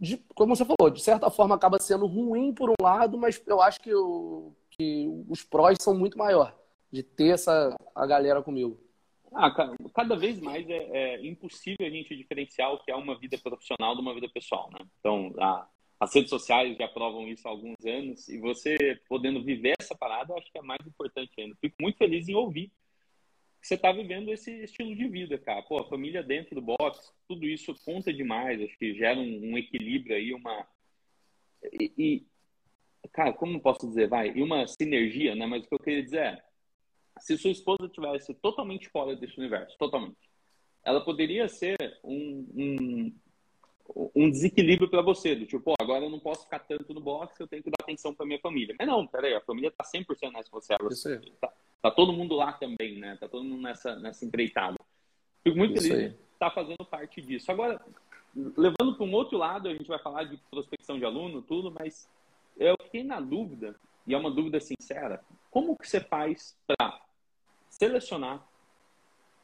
[0.00, 3.60] de, como você falou, de certa forma acaba sendo ruim por um lado, mas eu
[3.60, 3.90] acho que,
[4.70, 6.56] que os prós são muito maior
[6.90, 8.78] de ter essa a galera comigo.
[9.34, 9.50] Ah,
[9.94, 13.94] cada vez mais é, é, impossível a gente diferenciar o que é uma vida profissional
[13.94, 14.86] de uma vida pessoal, né?
[14.98, 15.68] Então, a,
[16.00, 20.32] as redes sociais já provam isso há alguns anos e você podendo viver essa parada,
[20.32, 21.54] eu acho que é mais importante ainda.
[21.60, 22.72] Fico muito feliz em ouvir
[23.60, 25.62] você está vivendo esse estilo de vida, cara.
[25.62, 28.60] Pô, a família dentro do box, tudo isso conta demais.
[28.60, 30.66] Acho que gera um, um equilíbrio aí, uma.
[31.72, 32.26] E, e,
[33.12, 34.30] cara, como posso dizer, vai?
[34.30, 35.46] E uma sinergia, né?
[35.46, 36.44] Mas o que eu queria dizer é:
[37.18, 40.16] se sua esposa tivesse totalmente fora desse universo, totalmente,
[40.84, 43.20] ela poderia ser um, um,
[44.14, 47.40] um desequilíbrio para você, do tipo, pô, agora eu não posso ficar tanto no boxe,
[47.40, 48.74] eu tenho que dar atenção para minha família.
[48.78, 50.74] Mas não, peraí, a família tá 100% nessa você.
[50.74, 50.88] Ela,
[51.40, 53.16] tá, Tá todo mundo lá também, né?
[53.20, 54.76] Tá todo mundo nessa, nessa empreitada.
[55.44, 56.08] Fico muito Isso feliz aí.
[56.10, 57.50] de estar tá fazendo parte disso.
[57.50, 57.80] Agora,
[58.34, 62.10] levando para um outro lado, a gente vai falar de prospecção de aluno, tudo, mas
[62.56, 67.00] eu fiquei na dúvida, e é uma dúvida sincera, como que você faz para
[67.68, 68.44] selecionar,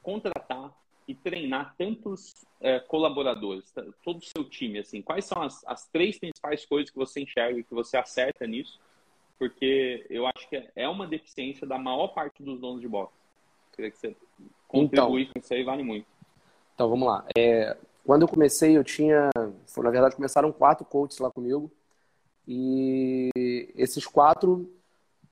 [0.03, 0.75] contratar
[1.07, 6.19] e treinar tantos é, colaboradores, todo o seu time, assim, quais são as, as três
[6.19, 8.81] principais coisas que você enxerga, que você acerta nisso,
[9.39, 13.13] porque eu acho que é uma deficiência da maior parte dos donos de boxe.
[13.75, 14.17] Queria que você
[14.69, 16.07] contribui então, com isso aí, vale muito.
[16.75, 17.27] Então, vamos lá.
[17.37, 19.31] É, quando eu comecei, eu tinha...
[19.77, 21.71] Na verdade, começaram quatro coaches lá comigo.
[22.47, 23.31] E
[23.75, 24.71] esses quatro,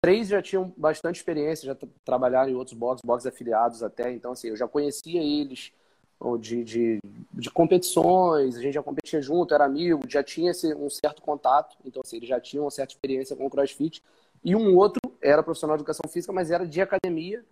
[0.02, 4.12] três já tinham bastante experiência, já trabalharam em outros boxes, boxes afiliados até.
[4.12, 5.72] Então, assim, eu já conhecia eles
[6.40, 6.98] de, de,
[7.32, 11.76] de, competições, a gente já competia junto, era amigo, já tinha esse, um certo contato,
[11.84, 14.02] então assim, ele já tinha uma certa experiência com o crossfit.
[14.44, 17.44] E um outro era profissional de educação física, mas era de academia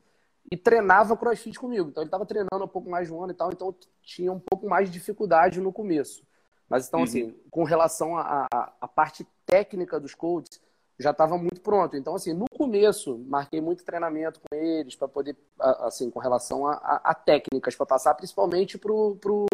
[0.50, 1.88] e treinava crossfit comigo.
[1.88, 4.40] Então ele estava treinando um pouco mais de um ano e tal, então tinha um
[4.40, 6.22] pouco mais de dificuldade no começo.
[6.68, 7.28] Mas então, assim, uhum.
[7.28, 10.60] assim, com relação à parte técnica dos coaches,
[11.00, 11.96] já estava muito pronto.
[11.96, 16.74] Então, assim, no começo, marquei muito treinamento com eles para poder, assim, com relação a,
[16.74, 19.46] a, a técnicas, para passar principalmente para o pro,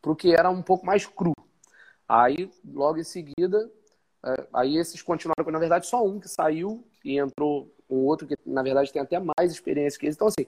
[0.00, 1.32] pro que era um pouco mais cru.
[2.08, 3.68] Aí, logo em seguida,
[4.24, 8.38] é, aí esses continuaram, na verdade, só um que saiu e entrou um outro que,
[8.46, 10.14] na verdade, tem até mais experiência que eles.
[10.14, 10.46] Então, assim,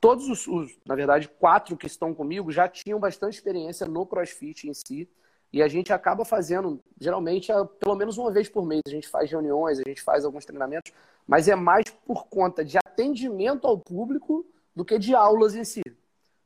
[0.00, 4.68] todos os, os, na verdade, quatro que estão comigo já tinham bastante experiência no CrossFit
[4.68, 5.08] em si.
[5.54, 8.82] E a gente acaba fazendo, geralmente, pelo menos uma vez por mês.
[8.88, 10.92] A gente faz reuniões, a gente faz alguns treinamentos,
[11.28, 15.80] mas é mais por conta de atendimento ao público do que de aulas em si.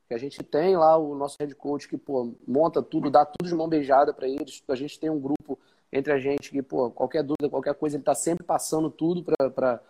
[0.06, 3.48] Que a gente tem lá o nosso head coach que pô, monta tudo, dá tudo
[3.48, 4.62] de mão beijada para eles.
[4.68, 5.58] A gente tem um grupo
[5.90, 9.80] entre a gente que, pô, qualquer dúvida, qualquer coisa, ele está sempre passando tudo para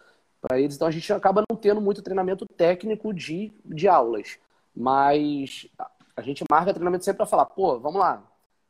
[0.52, 0.76] eles.
[0.76, 4.38] Então a gente acaba não tendo muito treinamento técnico de, de aulas.
[4.72, 5.66] Mas
[6.16, 8.22] a gente marca treinamento sempre para falar, pô, vamos lá,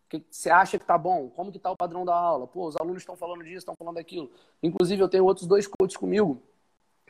[0.09, 1.29] que você acha que tá bom?
[1.31, 2.47] Como que tá o padrão da aula?
[2.47, 4.31] Pô, os alunos estão falando disso, estão falando daquilo.
[4.63, 6.43] Inclusive, eu tenho outros dois coaches comigo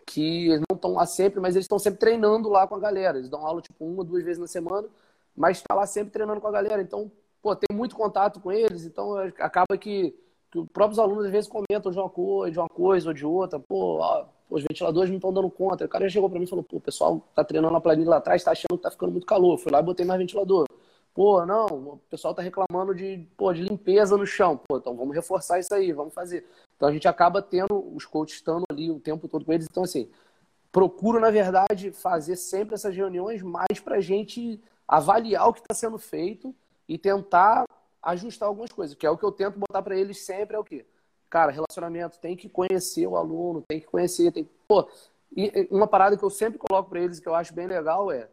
[0.06, 3.18] que não estão lá sempre, mas eles estão sempre treinando lá com a galera.
[3.18, 4.88] Eles dão aula, tipo, uma, duas vezes na semana,
[5.36, 6.80] mas está lá sempre treinando com a galera.
[6.82, 7.10] Então,
[7.42, 10.14] pô, tem muito contato com eles, então acaba que,
[10.50, 13.26] que os próprios alunos às vezes comentam de uma coisa, de uma coisa ou de
[13.26, 13.60] outra.
[13.60, 15.84] Pô, ó, os ventiladores não estão dando conta.
[15.84, 18.16] O cara chegou para mim e falou, pô, o pessoal tá treinando na planilha lá
[18.16, 19.54] atrás, tá achando que tá ficando muito calor.
[19.54, 20.66] Eu fui lá e botei mais ventilador.
[21.18, 24.56] Pô, não, o pessoal tá reclamando de, pô, de limpeza no chão.
[24.56, 26.46] Pô, então vamos reforçar isso aí, vamos fazer.
[26.76, 29.66] Então a gente acaba tendo os coaches estando ali o tempo todo com eles.
[29.68, 30.08] Então, assim,
[30.70, 35.98] procuro, na verdade, fazer sempre essas reuniões mais para gente avaliar o que está sendo
[35.98, 36.54] feito
[36.88, 37.64] e tentar
[38.00, 40.62] ajustar algumas coisas, que é o que eu tento botar para eles sempre, é o
[40.62, 40.86] quê?
[41.28, 44.88] Cara, relacionamento, tem que conhecer o aluno, tem que conhecer, tem Pô,
[45.36, 48.28] e uma parada que eu sempre coloco para eles que eu acho bem legal é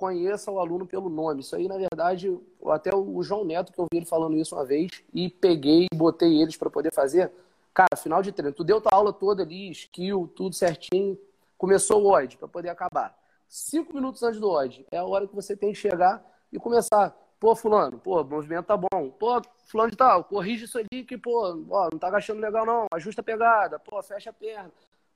[0.00, 1.42] conheça o aluno pelo nome.
[1.42, 2.34] Isso aí, na verdade,
[2.68, 5.94] até o João Neto, que eu vi ele falando isso uma vez, e peguei e
[5.94, 7.30] botei eles para poder fazer.
[7.74, 11.18] Cara, final de treino, tu deu tua aula toda ali, skill, tudo certinho,
[11.58, 13.14] começou o OD para poder acabar.
[13.46, 17.14] Cinco minutos antes do OD, é a hora que você tem que chegar e começar.
[17.38, 19.10] Pô, fulano, pô, o movimento tá bom.
[19.18, 22.86] Pô, fulano de tal, corrige isso ali que, pô, ó, não tá agachando legal não,
[22.92, 24.72] ajusta a pegada, pô, fecha a perna.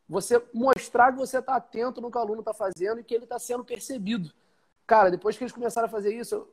[0.06, 3.26] Você mostrar que você tá atento no que o aluno tá fazendo e que ele
[3.26, 4.30] tá sendo percebido.
[4.86, 6.46] Cara, depois que eles começaram a fazer isso,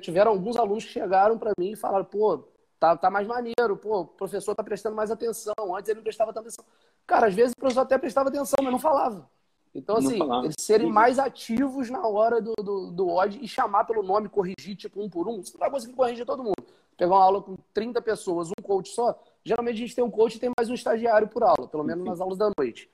[0.00, 2.44] tiveram alguns alunos que chegaram para mim e falaram, pô,
[2.78, 5.54] tá, tá mais maneiro, pô, o professor tá prestando mais atenção.
[5.74, 6.64] Antes ele não prestava tanta atenção.
[7.06, 9.28] Cara, às vezes o professor até prestava atenção, mas não falava.
[9.74, 14.02] Então, assim, eles serem mais ativos na hora do, do, do OD e chamar pelo
[14.02, 16.64] nome, corrigir, tipo, um por um, você não vai conseguir corrigir todo mundo.
[16.96, 20.36] Pegar uma aula com 30 pessoas, um coach só, geralmente a gente tem um coach
[20.36, 22.88] e tem mais um estagiário por aula, pelo menos nas aulas da noite.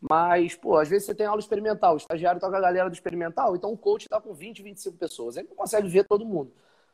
[0.00, 2.94] Mas, pô, às vezes você tem aula experimental, o estagiário tá com a galera do
[2.94, 5.36] experimental, então o coach tá com 20, 25 pessoas.
[5.36, 6.52] Ele não consegue ver todo mundo.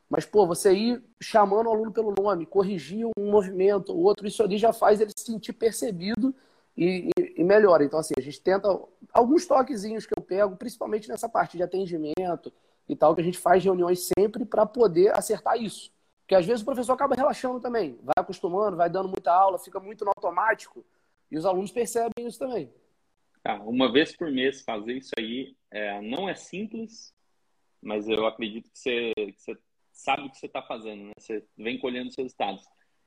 [0.09, 4.43] Mas, pô, você ir chamando o aluno pelo nome, corrigir um movimento, o outro, isso
[4.43, 6.33] ali já faz ele se sentir percebido
[6.77, 7.83] e, e, e, melhora.
[7.83, 8.67] Então, assim, a gente tenta
[9.13, 12.51] alguns toquezinhos que eu pego, principalmente nessa parte de atendimento
[12.87, 15.91] e tal, que a gente faz reuniões sempre para poder acertar isso.
[16.21, 19.79] Porque às vezes o professor acaba relaxando também, vai acostumando, vai dando muita aula, fica
[19.79, 20.83] muito no automático
[21.31, 22.71] e os alunos percebem isso também.
[23.45, 27.13] Tá, uma vez por mês fazer isso aí é, não é simples,
[27.79, 29.55] mas eu acredito que você, que você
[29.91, 31.11] sabe o que você está fazendo, né?
[31.15, 32.63] Você vem colhendo seus resultados.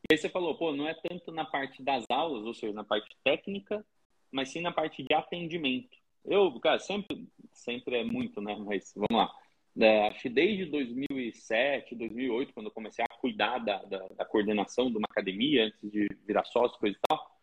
[0.09, 2.85] E aí você falou, pô, não é tanto na parte das aulas, ou seja, na
[2.85, 3.85] parte técnica,
[4.31, 5.99] mas sim na parte de atendimento.
[6.25, 8.55] Eu, cara, sempre, sempre é muito, né?
[8.61, 9.35] Mas vamos lá.
[9.77, 14.89] É, acho que desde 2007, 2008, quando eu comecei a cuidar da, da, da coordenação
[14.89, 17.38] de uma academia, antes de virar sócio, coisa e tal,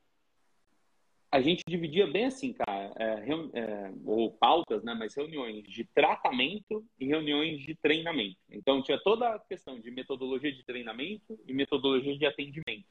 [1.36, 6.86] a gente dividia bem assim, cara, é, é, ou pautas, né, mas reuniões de tratamento
[6.98, 8.38] e reuniões de treinamento.
[8.50, 12.88] Então, tinha toda a questão de metodologia de treinamento e metodologia de atendimento.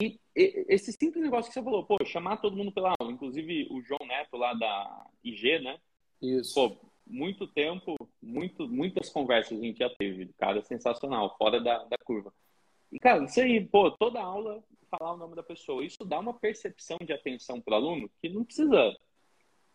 [0.00, 3.68] E, e esse simples negócio que você falou, pô, chamar todo mundo pela aula, inclusive
[3.70, 5.78] o João Neto lá da IG, né?
[6.22, 6.54] Isso.
[6.54, 11.98] Pô, muito tempo, muito, muitas conversas a gente já teve, cara, sensacional, fora da, da
[11.98, 12.32] curva.
[12.90, 15.84] E, cara, isso aí, pô, toda aula falar o nome da pessoa.
[15.84, 18.96] Isso dá uma percepção de atenção para o aluno que não precisa.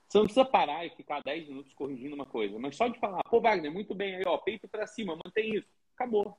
[0.08, 3.24] Você não precisa parar e ficar 10 minutos corrigindo uma coisa, mas só de falar,
[3.24, 5.68] pô, Wagner, muito bem aí, ó, peito para cima, mantém isso.
[5.96, 6.38] Acabou.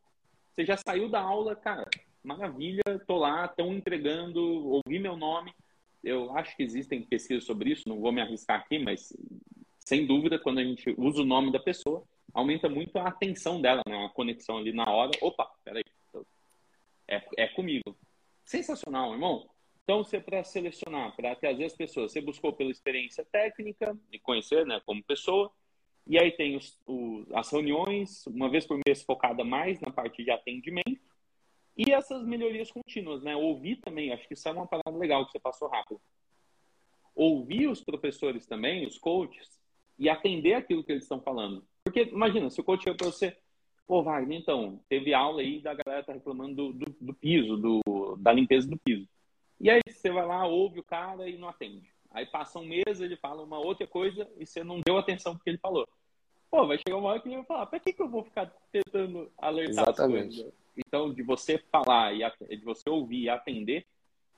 [0.53, 1.89] Você já saiu da aula, cara,
[2.23, 5.53] maravilha, tô lá, estão entregando, ouvi meu nome.
[6.03, 9.13] Eu acho que existem pesquisas sobre isso, não vou me arriscar aqui, mas
[9.81, 13.83] sem dúvida, quando a gente usa o nome da pessoa, aumenta muito a atenção dela,
[13.87, 14.07] né?
[14.07, 15.11] A conexão ali na hora.
[15.21, 15.85] Opa, peraí.
[17.07, 17.97] É, é comigo.
[18.45, 19.49] Sensacional, irmão.
[19.83, 24.67] Então, você para selecionar, para trazer as pessoas, você buscou pela experiência técnica e conhecer,
[24.67, 25.51] né, como pessoa.
[26.07, 30.23] E aí tem os, os, as reuniões, uma vez por mês focada mais na parte
[30.23, 31.01] de atendimento.
[31.77, 33.35] E essas melhorias contínuas, né?
[33.35, 36.01] Ouvir também, acho que isso é uma parada legal que você passou rápido.
[37.15, 39.61] Ouvir os professores também, os coaches,
[39.99, 41.67] e atender aquilo que eles estão falando.
[41.83, 43.37] Porque, imagina, se o coach chega para você,
[43.87, 48.17] pô, Wagner, então, teve aula aí da galera tá reclamando do, do, do piso, do,
[48.19, 49.09] da limpeza do piso.
[49.61, 51.91] E aí você vai lá, ouve o cara e não atende.
[52.11, 55.51] Aí passa um mês, ele fala uma outra coisa e você não deu atenção porque
[55.51, 55.87] ele falou.
[56.51, 58.47] Pô, vai chegar uma hora que ele vai falar, pra que, que eu vou ficar
[58.71, 60.29] tentando alertar Exatamente.
[60.29, 60.55] as coisas?
[60.77, 63.85] Então, de você falar e de você ouvir e atender,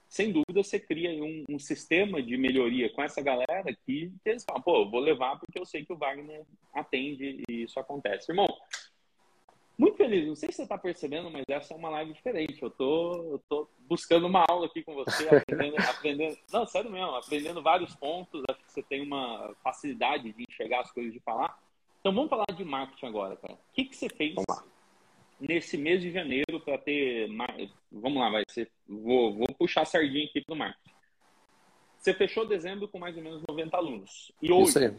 [0.08, 4.44] sem dúvida você cria um, um, sistema de melhoria com essa galera que, que eles
[4.44, 8.30] falam, pô, vou levar porque eu sei que o Wagner atende e isso acontece.
[8.30, 8.46] Irmão,
[9.78, 10.26] muito feliz.
[10.26, 12.62] Não sei se você está percebendo, mas essa é uma live diferente.
[12.62, 16.38] Eu tô, eu tô buscando uma aula aqui com você, aprendendo, aprendendo.
[16.52, 18.42] Não, sério mesmo, aprendendo vários pontos.
[18.48, 21.58] Acho que você tem uma facilidade de enxergar as coisas de falar.
[22.00, 23.54] Então vamos falar de marketing agora, cara.
[23.54, 24.34] O que, que você fez
[25.40, 27.28] nesse mês de janeiro para ter.
[27.92, 28.70] Vamos lá, vai ser.
[28.88, 30.94] Vou, vou puxar a sardinha aqui para o marketing.
[31.98, 34.32] Você fechou dezembro com mais ou menos 90 alunos.
[34.40, 34.94] E hoje,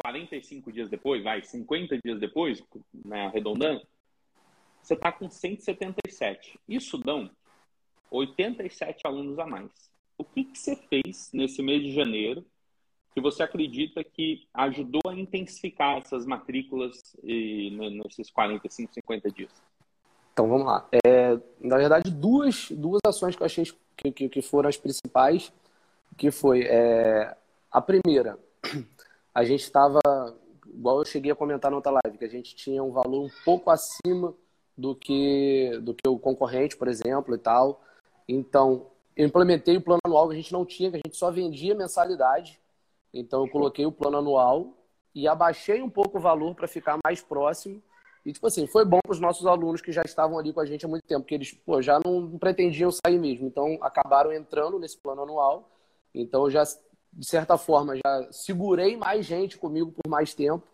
[0.00, 2.62] 45 dias depois, vai, 50 dias depois,
[3.04, 3.82] né, arredondando,
[4.82, 6.58] você está com 177.
[6.68, 7.30] Isso dão
[8.10, 9.70] 87 alunos a mais.
[10.18, 12.44] O que, que você fez nesse mês de janeiro
[13.14, 17.70] que você acredita que ajudou a intensificar essas matrículas e,
[18.04, 19.50] nesses 45, 50 dias?
[20.32, 20.88] Então vamos lá.
[21.04, 23.64] É, na verdade, duas, duas ações que eu achei
[23.96, 25.52] que, que, que foram as principais,
[26.16, 27.36] que foi é,
[27.70, 28.38] a primeira,
[29.34, 30.00] a gente estava,
[30.66, 33.30] igual eu cheguei a comentar na outra live, que a gente tinha um valor um
[33.44, 34.34] pouco acima
[34.82, 37.80] do que, do que o concorrente, por exemplo, e tal.
[38.28, 41.30] Então, eu implementei o plano anual que a gente não tinha, que a gente só
[41.30, 42.60] vendia mensalidade.
[43.14, 44.76] Então, eu coloquei o plano anual
[45.14, 47.80] e abaixei um pouco o valor para ficar mais próximo.
[48.26, 50.66] E, tipo assim, foi bom para os nossos alunos que já estavam ali com a
[50.66, 53.46] gente há muito tempo, porque eles pô, já não pretendiam sair mesmo.
[53.46, 55.70] Então, acabaram entrando nesse plano anual.
[56.12, 60.66] Então, já, de certa forma, já segurei mais gente comigo por mais tempo.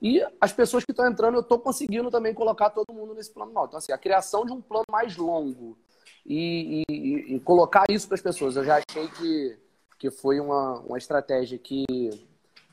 [0.00, 3.50] E as pessoas que estão entrando, eu estou conseguindo também colocar todo mundo nesse plano
[3.50, 3.66] anual.
[3.66, 5.78] Então, assim, a criação de um plano mais longo
[6.24, 9.58] e, e, e colocar isso para as pessoas, eu já achei que,
[9.98, 11.84] que foi uma, uma estratégia que,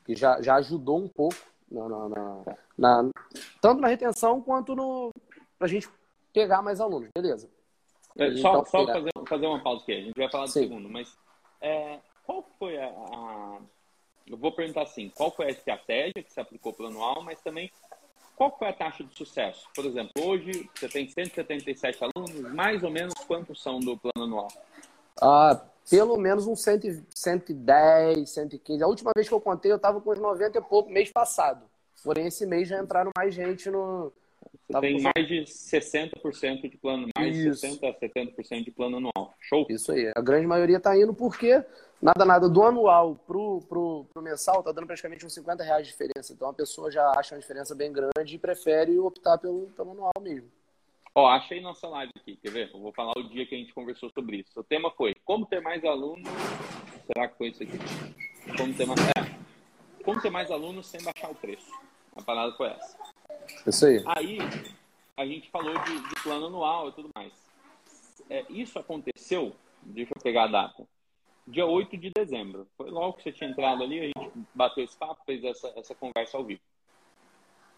[0.05, 1.37] que já, já ajudou um pouco,
[1.71, 3.09] na, na, na,
[3.61, 5.11] tanto na retenção quanto no
[5.57, 5.89] para a gente
[6.33, 7.09] pegar mais alunos.
[7.15, 7.49] Beleza.
[8.17, 10.61] É, só então, só fazer, fazer uma pausa aqui, a gente vai falar do Sim.
[10.61, 11.17] segundo, mas
[11.61, 13.59] é, qual foi a, a
[14.27, 17.41] eu vou perguntar assim, qual foi a estratégia que se aplicou para o anual, mas
[17.41, 17.71] também
[18.35, 19.67] qual foi a taxa de sucesso?
[19.75, 24.47] Por exemplo, hoje você tem 177 alunos, mais ou menos quantos são do plano anual?
[25.21, 28.83] Ah, pelo menos uns 100, 110, 115.
[28.83, 31.65] A última vez que eu contei, eu estava com uns 90 e pouco mês passado.
[32.03, 34.11] Porém, esse mês já entraram mais gente no.
[34.67, 35.03] Você tem com...
[35.03, 39.33] mais de 60% de plano, mais de 60% a 70% de plano anual.
[39.39, 39.65] Show?
[39.69, 40.11] Isso aí.
[40.15, 41.63] A grande maioria está indo porque
[42.03, 45.93] nada, nada, do anual pro, pro, pro mensal tá dando praticamente uns 50 reais de
[45.93, 46.33] diferença.
[46.33, 50.11] Então a pessoa já acha uma diferença bem grande e prefere optar pelo, pelo anual
[50.19, 50.51] mesmo.
[51.15, 52.71] Ó, achei nossa live aqui, quer ver?
[52.73, 54.59] Eu vou falar o dia que a gente conversou sobre isso.
[54.59, 56.27] O tema foi como ter mais alunos.
[57.07, 57.77] Será que foi isso aqui?
[58.57, 61.71] Como ter mais, é, como ter mais alunos sem baixar o preço.
[62.15, 62.97] A parada foi essa.
[63.65, 64.03] Isso aí.
[64.07, 64.39] Aí
[65.15, 67.31] a gente falou de, de plano anual e tudo mais.
[68.29, 70.87] É, isso aconteceu, deixa eu pegar a data
[71.47, 72.67] dia 8 de dezembro.
[72.77, 75.95] Foi logo que você tinha entrado ali, a gente bateu esse papo, fez essa, essa
[75.95, 76.61] conversa ao vivo.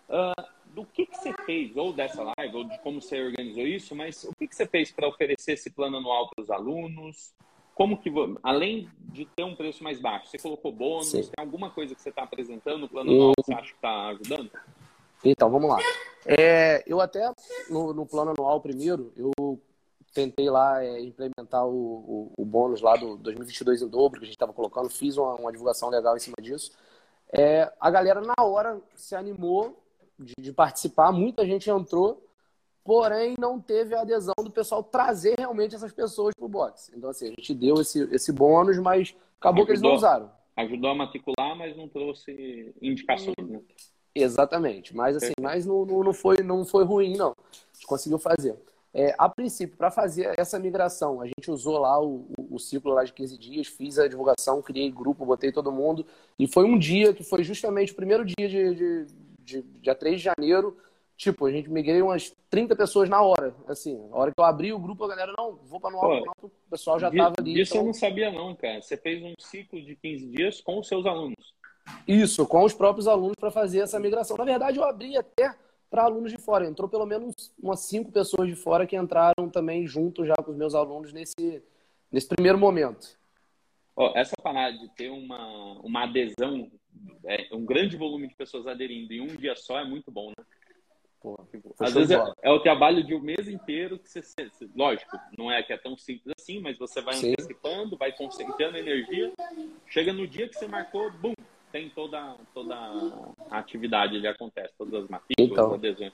[0.08, 3.96] Uh, do que, que você fez, ou dessa live, ou de como você organizou isso,
[3.96, 7.34] mas o que, que você fez para oferecer esse plano anual para os alunos?
[7.74, 8.12] Como que,
[8.44, 11.08] além de ter um preço mais baixo, você colocou bônus?
[11.08, 11.22] Sim.
[11.24, 14.08] Tem alguma coisa que você está apresentando no plano anual que você acha que está
[14.10, 14.52] ajudando?
[15.24, 15.78] Então, vamos lá.
[16.26, 17.32] É, eu até,
[17.70, 19.60] no, no plano anual primeiro, eu
[20.16, 24.28] tentei lá é, implementar o, o, o, bônus lá do 2022 em dobro que a
[24.28, 26.72] gente estava colocando, fiz uma, uma, divulgação legal em cima disso.
[27.32, 29.84] É, a galera na hora se animou
[30.18, 32.26] de, de, participar, muita gente entrou,
[32.82, 36.94] porém não teve a adesão do pessoal trazer realmente essas pessoas para o box.
[36.96, 40.32] Então assim, a gente deu esse, esse bônus, mas acabou ajudou, que eles não usaram.
[40.56, 43.60] Ajudou a matricular, mas não trouxe indicações, né?
[44.16, 47.32] Exatamente, mas assim, mas não, não, não, foi, não foi ruim, não.
[47.32, 48.58] A gente conseguiu fazer.
[48.98, 52.94] É, a princípio, para fazer essa migração, a gente usou lá o, o, o, ciclo
[52.94, 56.06] lá de 15 dias, fiz a divulgação, criei grupo, botei todo mundo.
[56.40, 59.06] E foi um dia que foi justamente o primeiro dia de, de,
[59.44, 60.78] de dia 3 de janeiro,
[61.18, 63.54] tipo, a gente migrei umas 30 pessoas na hora.
[63.68, 66.50] Assim, a hora que eu abri o grupo, a galera, não, vou para anual, o
[66.70, 67.60] pessoal já estava ali.
[67.60, 67.82] Isso então...
[67.82, 68.82] eu não sabia não, cara.
[68.82, 71.54] Você fez um ciclo de 15 dias com os seus alunos.
[72.08, 74.38] Isso, com os próprios alunos para fazer essa migração.
[74.38, 75.54] Na verdade, eu abri até
[75.96, 76.68] para alunos de fora.
[76.68, 80.58] Entrou pelo menos umas cinco pessoas de fora que entraram também junto já com os
[80.58, 81.64] meus alunos nesse,
[82.12, 83.18] nesse primeiro momento.
[83.96, 86.70] Oh, essa parada de ter uma, uma adesão,
[87.24, 90.46] é, um grande volume de pessoas aderindo em um dia só é muito bom, né?
[91.22, 94.22] Pô, tipo, às vezes é, é, o trabalho de um mês inteiro que você,
[94.76, 97.32] lógico, não é que é tão simples assim, mas você vai Sim.
[97.32, 99.32] antecipando, vai concentrando energia,
[99.88, 101.34] chega no dia que você marcou, bum,
[101.76, 102.74] tem toda, toda
[103.52, 106.14] a atividade ali acontece, todas as matrículas, então, adesões.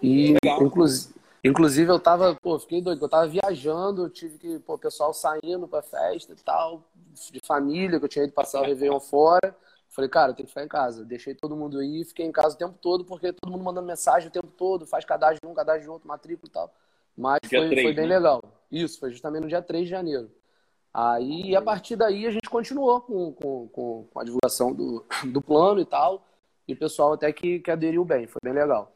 [0.00, 1.14] E, inclusive,
[1.44, 5.68] inclusive, eu tava, pô, fiquei doido, eu tava viajando, tive que, pô, o pessoal saindo
[5.68, 6.82] pra festa e tal,
[7.30, 9.54] de família, que eu tinha ido passar o Réveillon fora.
[9.90, 11.04] Falei, cara, eu tenho que ficar em casa.
[11.04, 14.30] Deixei todo mundo aí, fiquei em casa o tempo todo, porque todo mundo mandando mensagem
[14.30, 16.74] o tempo todo, faz cadastro de um, cadastro de outro, matrícula e tal.
[17.14, 18.14] Mas foi, 3, foi, bem né?
[18.14, 18.40] legal.
[18.72, 20.30] Isso, foi justamente no dia 3 de janeiro.
[20.92, 25.80] Aí, a partir daí, a gente continuou com, com, com, a divulgação do, do plano
[25.80, 26.26] e tal.
[26.66, 28.92] E o pessoal até que, que aderiu bem, foi bem legal.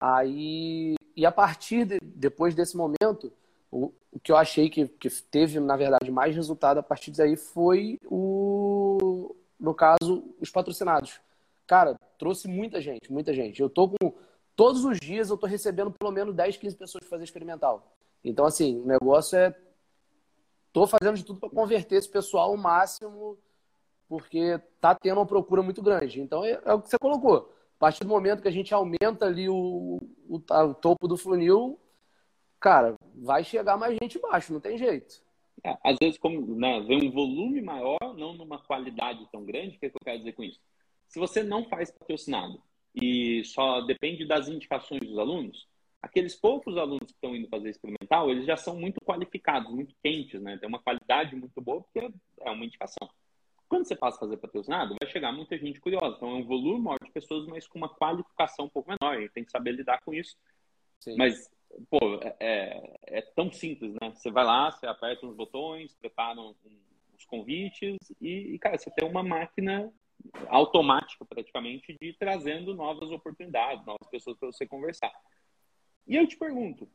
[0.00, 3.32] Aí, e a partir de, depois desse momento,
[3.70, 7.36] o, o que eu achei que, que teve, na verdade, mais resultado a partir daí
[7.36, 11.20] foi o, no caso, os patrocinados.
[11.66, 13.60] Cara, trouxe muita gente, muita gente.
[13.60, 14.12] Eu tô com.
[14.56, 17.92] Todos os dias eu tô recebendo pelo menos 10, 15 pessoas para fazer experimental.
[18.24, 19.54] Então, assim, o negócio é
[20.68, 23.36] Estou fazendo de tudo para converter esse pessoal ao máximo,
[24.08, 26.20] porque tá tendo uma procura muito grande.
[26.20, 27.54] Então é, é, o que você colocou.
[27.76, 29.98] A partir do momento que a gente aumenta ali o,
[30.28, 31.78] o, o topo do funil,
[32.60, 35.22] cara, vai chegar mais gente embaixo, não tem jeito.
[35.64, 39.80] É, às vezes, como né, vem um volume maior, não numa qualidade tão grande, o
[39.80, 40.60] que, é que eu quero dizer com isso?
[41.08, 42.60] Se você não faz patrocinado
[42.94, 45.66] e só depende das indicações dos alunos,
[46.08, 50.40] aqueles poucos alunos que estão indo fazer experimental, eles já são muito qualificados, muito quentes,
[50.40, 50.56] né?
[50.58, 53.08] Tem uma qualidade muito boa porque é uma indicação.
[53.68, 56.16] Quando você passa a fazer patrocinado, vai chegar muita gente curiosa.
[56.16, 59.20] Então, é um volume maior de pessoas, mas com uma qualificação um pouco menor.
[59.20, 60.34] E tem que saber lidar com isso.
[61.00, 61.16] Sim.
[61.16, 61.50] Mas,
[61.90, 64.10] pô, é, é, é, tão simples, né?
[64.14, 69.06] Você vai lá, você aperta uns botões, prepara os convites e, e, cara, você tem
[69.06, 69.92] uma máquina
[70.48, 75.12] automática, praticamente, de ir trazendo novas oportunidades, novas pessoas para você conversar.
[76.08, 76.88] E eu te pergunto,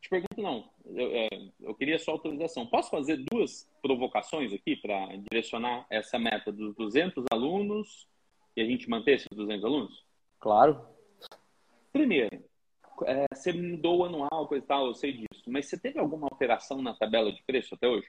[0.00, 1.28] te pergunto não, eu, é,
[1.60, 2.66] eu queria sua autorização.
[2.66, 8.06] Posso fazer duas provocações aqui para direcionar essa meta dos 200 alunos
[8.56, 10.04] e a gente manter esses 200 alunos?
[10.38, 10.80] Claro.
[11.92, 12.44] Primeiro,
[13.04, 16.28] é, você mudou o anual, coisa e tal, eu sei disso, mas você teve alguma
[16.30, 18.06] alteração na tabela de preço até hoje?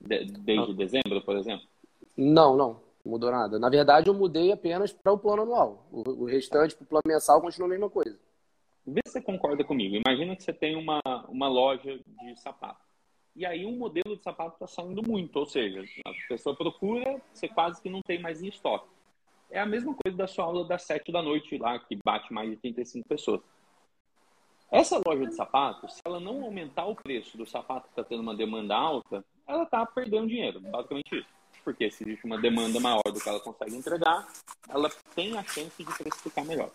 [0.00, 0.74] De, desde não.
[0.74, 1.66] dezembro, por exemplo?
[2.16, 2.80] Não, não.
[3.04, 3.58] Mudou nada.
[3.58, 5.86] Na verdade, eu mudei apenas para o plano anual.
[5.90, 8.18] O, o restante, para o plano mensal, continua a mesma coisa.
[8.86, 9.96] Vê se você concorda comigo.
[10.06, 12.80] Imagina que você tem uma, uma loja de sapato.
[13.34, 17.48] E aí um modelo de sapato está saindo muito, ou seja, a pessoa procura, você
[17.48, 18.88] quase que não tem mais em estoque.
[19.50, 22.50] É a mesma coisa da sua aula das 7 da noite lá, que bate mais
[22.50, 23.40] de 35 pessoas.
[24.70, 28.20] Essa loja de sapatos, se ela não aumentar o preço do sapato que está tendo
[28.22, 31.28] uma demanda alta, ela está perdendo dinheiro, basicamente isso.
[31.62, 34.26] Porque se existe uma demanda maior do que ela consegue entregar,
[34.68, 36.70] ela tem a chance de precificar melhor.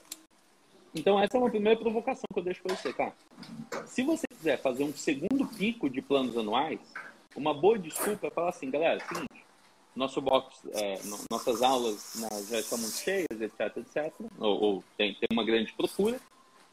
[0.97, 3.13] Então, essa é uma primeira provocação que eu deixo para você, tá?
[3.85, 6.79] Se você quiser fazer um segundo pico de planos anuais,
[7.35, 9.45] uma boa desculpa é falar assim, galera, é seguinte,
[9.95, 15.13] nosso box, é, nossas aulas né, já estão muito cheias, etc, etc, ou, ou tem,
[15.13, 16.19] tem, uma grande procura,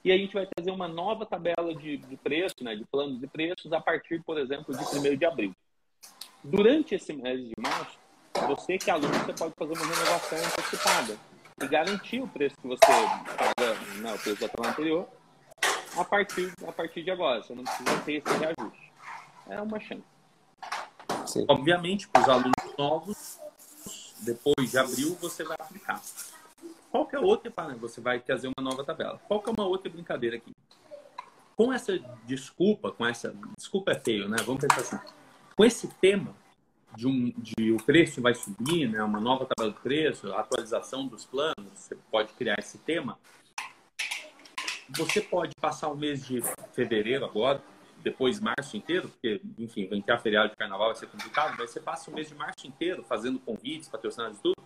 [0.02, 3.26] e a gente vai trazer uma nova tabela de, de preço, né, de planos de
[3.26, 5.52] preços, a partir, por exemplo, de 1 de abril.
[6.42, 7.98] Durante esse mês de março,
[8.48, 11.18] você que é aluno, você pode fazer uma renovação antecipada
[11.62, 15.09] e garantir o preço que você paga, né, o preço da tabela anterior,
[15.96, 17.42] a partir, a partir de agora.
[17.42, 18.92] Você não precisa ter esse reajuste.
[19.48, 20.02] É uma chance.
[21.26, 21.44] Sim.
[21.48, 23.38] Obviamente, para os alunos novos,
[24.20, 26.00] depois de abril, você vai aplicar.
[26.90, 29.20] Qual que é outra, você vai fazer uma nova tabela.
[29.26, 30.55] Qual que é uma outra brincadeira aqui?
[31.57, 33.34] Com essa desculpa, com essa.
[33.57, 34.36] Desculpa é feio, né?
[34.44, 35.12] Vamos pensar assim.
[35.57, 36.34] Com esse tema,
[36.97, 41.24] de, um, de o preço vai subir, né, uma nova tabela de preço, atualização dos
[41.24, 43.18] planos, você pode criar esse tema.
[44.90, 46.42] Você pode passar o mês de
[46.72, 47.62] fevereiro agora,
[48.03, 51.80] depois março inteiro, porque, enfim, vai entrar feriado de carnaval, vai ser complicado, mas você
[51.80, 54.62] passa o mês de março inteiro fazendo convites, patrocinados tudo,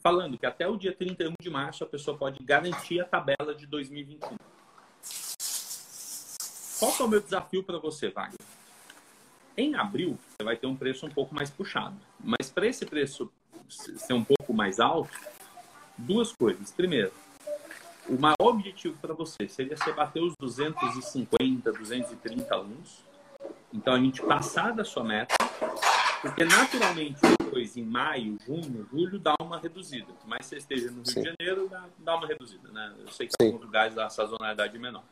[0.00, 3.66] falando que até o dia 31 de março a pessoa pode garantir a tabela de
[3.66, 4.36] 2021.
[6.78, 8.35] Qual é o meu desafio para você, Wagner?
[9.56, 11.96] Em abril, você vai ter um preço um pouco mais puxado.
[12.22, 13.32] Mas para esse preço
[13.68, 15.10] ser um pouco mais alto,
[15.96, 16.70] duas coisas.
[16.70, 17.12] Primeiro,
[18.08, 23.04] o maior objetivo para você seria você bater os 250, 230 alunos.
[23.72, 25.34] Então, a gente passar da sua meta,
[26.22, 30.12] porque naturalmente depois, em maio, junho, julho, dá uma reduzida.
[30.12, 31.22] Por mais que você esteja no Rio Sim.
[31.22, 32.94] de Janeiro, dá, dá, uma reduzida, né?
[33.00, 33.48] Eu sei que Sim.
[33.48, 35.04] em alguns lugares a sazonalidade é menor.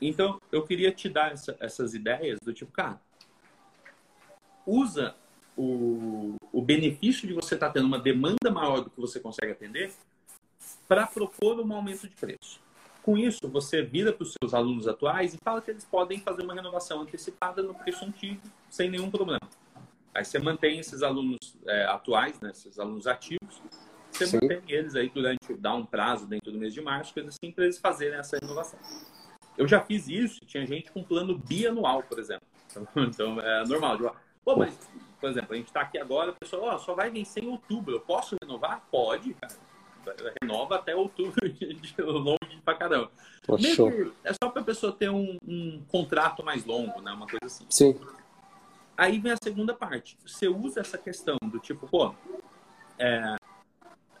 [0.00, 3.00] Então, eu queria te dar essa, essas ideias do tipo, cara,
[4.68, 5.14] usa
[5.56, 9.52] o, o benefício de você estar tá tendo uma demanda maior do que você consegue
[9.52, 9.92] atender
[10.86, 12.60] para propor um aumento de preço.
[13.02, 16.42] Com isso, você vira para os seus alunos atuais e fala que eles podem fazer
[16.42, 19.40] uma renovação antecipada no preço antigo sem nenhum problema.
[20.14, 23.62] Aí você mantém esses alunos é, atuais, né, esses alunos ativos,
[24.12, 24.38] você Sim.
[24.42, 27.64] mantém eles aí durante, dá um prazo dentro do mês de março, coisa assim, para
[27.64, 28.78] eles fazerem essa renovação.
[29.56, 32.46] Eu já fiz isso, tinha gente com plano bianual, por exemplo.
[32.96, 34.14] Então, é normal.
[34.48, 34.90] Pô, mas,
[35.20, 37.96] por exemplo, a gente está aqui agora, a pessoa, oh, só vai vencer em outubro.
[37.96, 38.82] Eu posso renovar?
[38.90, 39.54] Pode, cara.
[40.40, 43.10] Renova até outubro, de longe pra caramba.
[44.24, 47.12] é só para a pessoa ter um, um, contrato mais longo, né?
[47.12, 47.66] Uma coisa assim.
[47.68, 48.00] Sim.
[48.96, 50.16] Aí vem a segunda parte.
[50.24, 52.14] Você usa essa questão do tipo, pô,
[52.98, 53.36] é,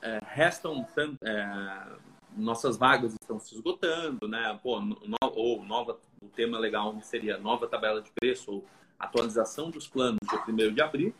[0.02, 0.86] é, restam
[1.24, 1.86] é,
[2.36, 4.60] nossas vagas estão se esgotando, né?
[4.62, 8.66] Pô, no, ou nova, o tema legal seria nova tabela de preço ou
[8.98, 11.14] atualização dos planos dia 1 de abril.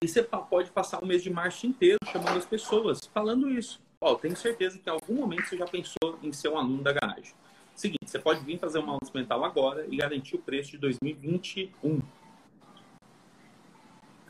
[0.00, 3.80] E você pode passar o mês de março inteiro chamando as pessoas, falando isso.
[4.00, 6.92] Ó, tenho certeza que em algum momento você já pensou em ser um aluno da
[6.92, 7.34] garagem.
[7.74, 12.00] Seguinte, você pode vir fazer uma aula experimental agora e garantir o preço de 2021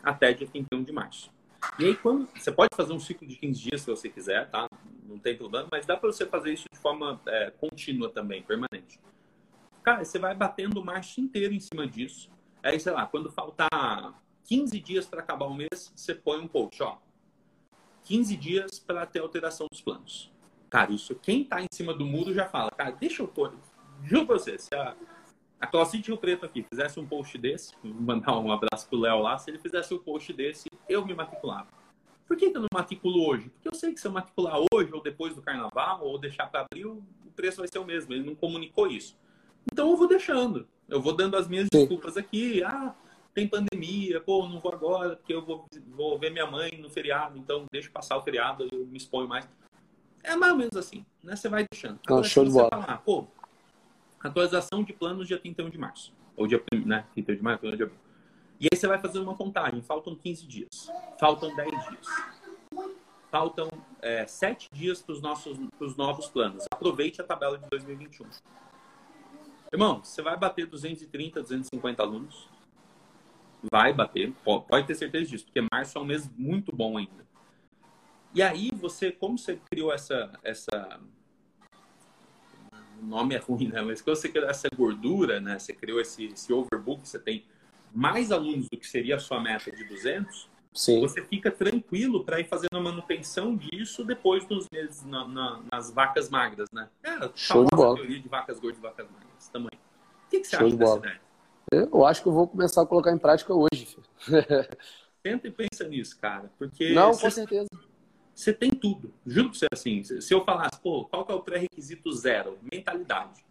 [0.02, 1.30] até dia 31 de março.
[1.78, 4.66] E aí, quando você pode fazer um ciclo de 15 dias se você quiser, tá?
[5.06, 8.98] Não tem problema, mas dá para você fazer isso de forma é, contínua também, permanente.
[9.82, 12.30] Cara, você vai batendo o março inteiro em cima disso.
[12.62, 16.82] Aí, sei lá, quando faltar 15 dias para acabar o mês, você põe um post,
[16.82, 16.98] ó.
[18.04, 20.32] 15 dias para ter alteração dos planos.
[20.70, 23.54] Cara, isso quem tá em cima do muro já fala, cara, deixa eu pôr.
[24.04, 24.96] Juro pra você, se a,
[25.60, 29.50] a Claudinha Preto aqui fizesse um post desse, mandar um abraço pro Léo lá, se
[29.50, 31.68] ele fizesse um post desse, eu me matriculava.
[32.26, 33.48] Por que, que eu não matriculo hoje?
[33.48, 36.60] Porque eu sei que se eu matricular hoje ou depois do carnaval ou deixar para
[36.60, 38.12] abril, o preço vai ser o mesmo.
[38.12, 39.18] Ele não comunicou isso.
[39.72, 40.68] Então eu vou deixando.
[40.88, 41.80] Eu vou dando as minhas Sim.
[41.80, 42.62] desculpas aqui.
[42.62, 42.94] Ah,
[43.34, 47.38] tem pandemia, pô, não vou agora porque eu vou, vou ver minha mãe no feriado,
[47.38, 49.48] então deixa passar o feriado, eu me exponho mais.
[50.24, 51.36] É mais ou menos assim, né?
[51.36, 52.00] Você vai deixando.
[52.06, 52.68] Agora, show de bola.
[52.70, 53.26] Falar, pô,
[54.20, 56.12] atualização de planos dia 31 de março.
[56.36, 57.04] Ou dia, né?
[57.14, 57.98] 31 de março, 1 de abril.
[58.60, 59.80] E aí você vai fazer uma contagem.
[59.82, 60.90] Faltam 15 dias.
[61.18, 62.06] Faltam 10 dias.
[63.30, 63.68] Faltam
[64.02, 66.64] é, 7 dias para os nossos pros novos planos.
[66.72, 68.26] Aproveite a tabela de 2021.
[69.72, 72.48] Irmão, você vai bater 230, 250 alunos.
[73.70, 74.32] Vai bater.
[74.44, 75.44] Pode ter certeza disso.
[75.44, 77.26] Porque março é um mês muito bom ainda.
[78.34, 81.00] E aí, você, como você criou essa, essa
[83.00, 83.80] o nome é ruim, né?
[83.82, 85.58] Mas quando você criou essa gordura, né?
[85.58, 87.44] Você criou esse, esse overbook, você tem
[87.94, 90.48] mais alunos do que seria a sua meta de 200,
[90.78, 91.00] Sim.
[91.00, 95.90] você fica tranquilo para ir fazendo a manutenção disso depois dos meses na, na, nas
[95.90, 96.88] vacas magras, né?
[97.02, 97.96] É, Show de bola.
[97.96, 99.70] teoria de vacas gordas e vacas magras tamanho.
[99.74, 100.98] O que, que você Show acha de bola.
[100.98, 101.20] ideia?
[101.92, 103.98] Eu acho que eu vou começar a colocar em prática hoje.
[105.20, 106.48] Tenta e pensa nisso, cara.
[106.56, 107.68] Porque Não, com certeza.
[108.32, 109.12] Você tem tudo.
[109.26, 110.04] Juro pra você assim.
[110.04, 112.56] Se eu falasse, pô, qual que é o pré-requisito zero?
[112.72, 113.44] Mentalidade.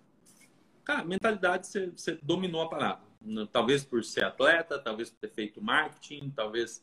[0.85, 3.01] Cara, mentalidade você, você dominou a parada.
[3.51, 6.81] Talvez por ser atleta, talvez por ter feito marketing, talvez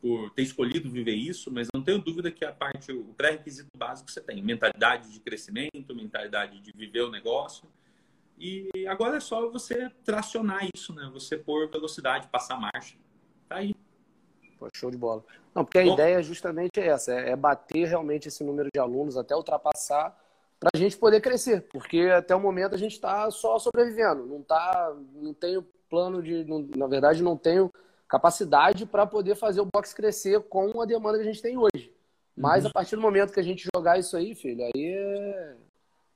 [0.00, 4.10] por ter escolhido viver isso, mas não tenho dúvida que a parte, o pré-requisito básico
[4.10, 4.42] você tem.
[4.42, 7.68] Mentalidade de crescimento, mentalidade de viver o negócio.
[8.38, 11.10] E agora é só você tracionar isso, né?
[11.12, 12.96] Você pôr velocidade, passar marcha.
[13.46, 13.74] Tá aí.
[14.58, 15.22] Pô, show de bola.
[15.54, 19.16] Não, porque a Bom, ideia justamente é essa, é bater realmente esse número de alunos
[19.16, 20.16] até ultrapassar
[20.58, 24.42] para a gente poder crescer, porque até o momento a gente está só sobrevivendo, não
[24.42, 27.72] tá, não tenho plano de, não, na verdade não tenho
[28.10, 31.94] capacidade para poder fazer o box crescer com a demanda que a gente tem hoje.
[32.36, 32.70] Mas uhum.
[32.70, 35.56] a partir do momento que a gente jogar isso aí, filho, aí é...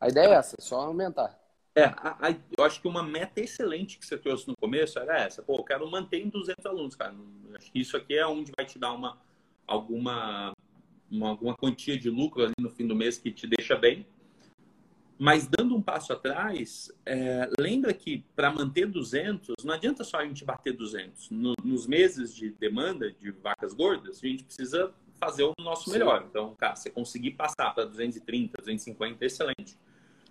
[0.01, 1.39] a ideia é essa, só aumentar.
[1.77, 5.19] É, a, a, eu acho que uma meta excelente que você trouxe no começo era
[5.19, 5.43] essa.
[5.43, 7.15] Pô, eu quero manter em 200 alunos, cara.
[7.55, 9.19] Acho que isso aqui é onde vai te dar uma,
[9.67, 10.53] alguma,
[11.11, 14.07] uma, alguma quantia de lucro ali no fim do mês que te deixa bem.
[15.19, 20.25] Mas dando um passo atrás, é, lembra que para manter 200, não adianta só a
[20.25, 21.31] gente bater 200.
[21.31, 26.27] No, nos meses de demanda de vacas gordas, a gente precisa fazer o nosso melhor.
[26.29, 29.79] Então, cara, você conseguir passar para 230, 250, excelente.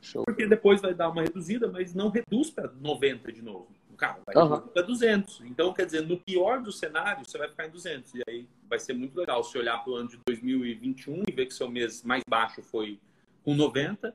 [0.02, 0.26] Show.
[0.26, 3.70] Porque depois vai dar uma reduzida, mas não reduz para 90 de novo.
[3.96, 4.60] Cara, vai uhum.
[4.60, 5.42] para 200.
[5.46, 8.16] Então, quer dizer, no pior dos cenários, você vai ficar em 200.
[8.16, 11.46] E aí vai ser muito legal se olhar para o ano de 2021 e ver
[11.46, 13.00] que seu mês mais baixo foi
[13.44, 14.14] com 90,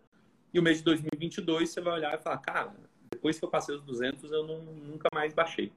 [0.52, 2.74] e o mês de 2022 você vai olhar e falar, cara,
[3.10, 5.72] depois que eu passei os 200, eu não, nunca mais baixei.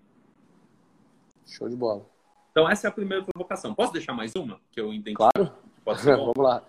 [1.45, 2.05] Show de bola.
[2.51, 3.73] Então, essa é a primeira provocação.
[3.73, 4.59] Posso deixar mais uma?
[4.71, 5.15] Que eu entendi.
[5.15, 5.53] Claro.
[5.85, 6.63] Vamos lá.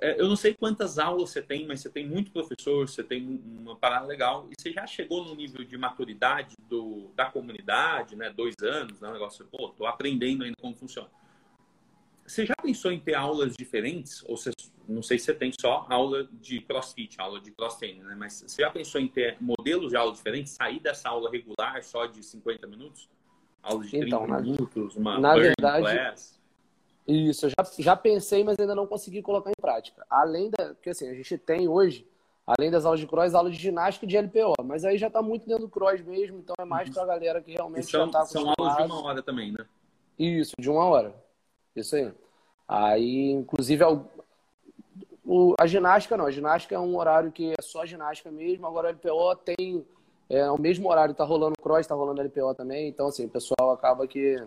[0.00, 3.40] É, eu não sei quantas aulas você tem, mas você tem muito professor, você tem
[3.44, 4.48] uma parada legal.
[4.50, 8.30] E você já chegou no nível de maturidade do, da comunidade, né?
[8.30, 9.08] Dois anos, né?
[9.08, 11.08] Um negócio, pô, tô aprendendo ainda como funciona.
[12.26, 14.24] Você já pensou em ter aulas diferentes?
[14.26, 14.50] Ou você,
[14.88, 18.14] não sei se você tem só aula de crossfit, aula de cross training, né?
[18.18, 20.52] Mas você já pensou em ter modelos de aula diferentes?
[20.52, 23.08] Sair dessa aula regular só de 50 minutos?
[23.62, 26.40] Aula de 30 então, minutos, uma na verdade, class?
[27.06, 30.04] Isso, eu já, já pensei, mas ainda não consegui colocar em prática.
[30.08, 30.74] Além da.
[30.74, 32.06] Porque assim, a gente tem hoje,
[32.46, 34.54] além das aulas de cross, aulas de ginástica e de LPO.
[34.64, 37.42] Mas aí já está muito dentro do cross mesmo, então é mais para a galera
[37.42, 39.66] que realmente são, já está São aulas de uma hora também, né?
[40.18, 41.14] Isso, de uma hora.
[41.76, 42.12] Isso aí.
[42.66, 43.84] Aí, inclusive,
[45.24, 46.26] o, a ginástica não.
[46.26, 48.66] A ginástica é um horário que é só ginástica mesmo.
[48.66, 49.86] Agora, o LPO tem.
[50.28, 52.88] É o mesmo horário, tá rolando cross, tá rolando LPO também.
[52.88, 54.42] Então, assim, o pessoal acaba que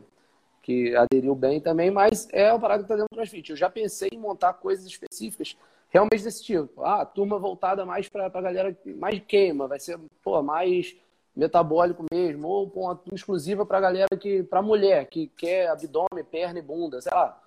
[0.67, 3.51] que aderiu bem também, mas é uma parada que está dentro do CrossFit.
[3.51, 5.55] Eu já pensei em montar coisas específicas
[5.87, 6.83] realmente desse tipo.
[6.83, 10.93] Ah, turma voltada mais para a galera mais queima, vai ser pô, mais
[11.33, 16.25] metabólico mesmo, ou pô, uma exclusiva para a galera que, para mulher, que quer abdômen,
[16.29, 17.41] perna e bunda, sei lá.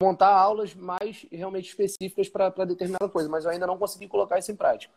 [0.00, 4.50] Montar aulas mais realmente específicas para determinada coisa, mas eu ainda não consegui colocar isso
[4.50, 4.94] em prática.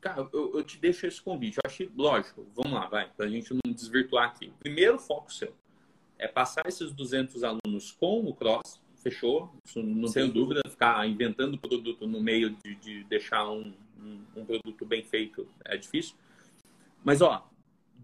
[0.00, 1.58] Cara, eu, eu, te deixo esse convite.
[1.62, 4.52] Eu achei, lógico, vamos lá, vai, para a gente não desvirtuar aqui.
[4.58, 5.54] Primeiro foco seu
[6.18, 9.54] é passar esses 200 alunos com o Cross, fechou?
[9.64, 10.62] Isso não tenho dúvida.
[10.68, 15.76] Ficar inventando produto no meio de, de deixar um, um, um, produto bem feito é
[15.76, 16.14] difícil.
[17.04, 17.46] Mas, ó,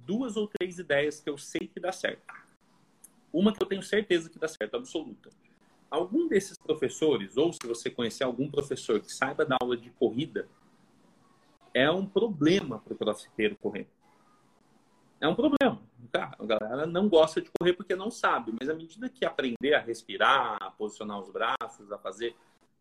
[0.06, 2.22] duas ou três ideias que eu sei que dá certo.
[3.36, 5.28] Uma que eu tenho certeza que dá certo, absoluta.
[5.90, 10.48] Algum desses professores, ou se você conhecer algum professor que saiba dar aula de corrida,
[11.74, 13.86] é um problema para o crossfiteiro correr.
[15.20, 15.82] É um problema.
[16.14, 19.80] a galera não gosta de correr porque não sabe, mas à medida que aprender a
[19.80, 22.34] respirar, a posicionar os braços, a fazer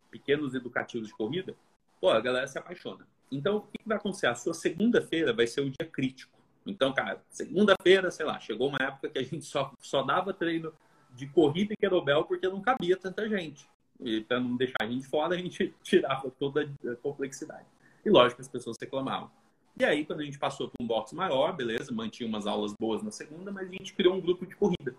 [0.09, 1.53] pequenos educativos de corrida,
[1.99, 3.05] pô, a galera se apaixona.
[3.29, 4.27] Então, o que vai acontecer?
[4.27, 6.34] A sua segunda-feira vai ser o dia crítico.
[6.65, 10.73] Então, cara, segunda-feira, sei lá, chegou uma época que a gente só, só dava treino
[11.13, 13.67] de corrida e querobel porque não cabia tanta gente.
[13.99, 17.65] E para não deixar a gente fora, a gente tirava toda a complexidade.
[18.03, 19.29] E lógico, as pessoas reclamavam.
[19.77, 23.03] E aí, quando a gente passou para um box maior, beleza, mantinha umas aulas boas
[23.03, 24.95] na segunda, mas a gente criou um grupo de corrida.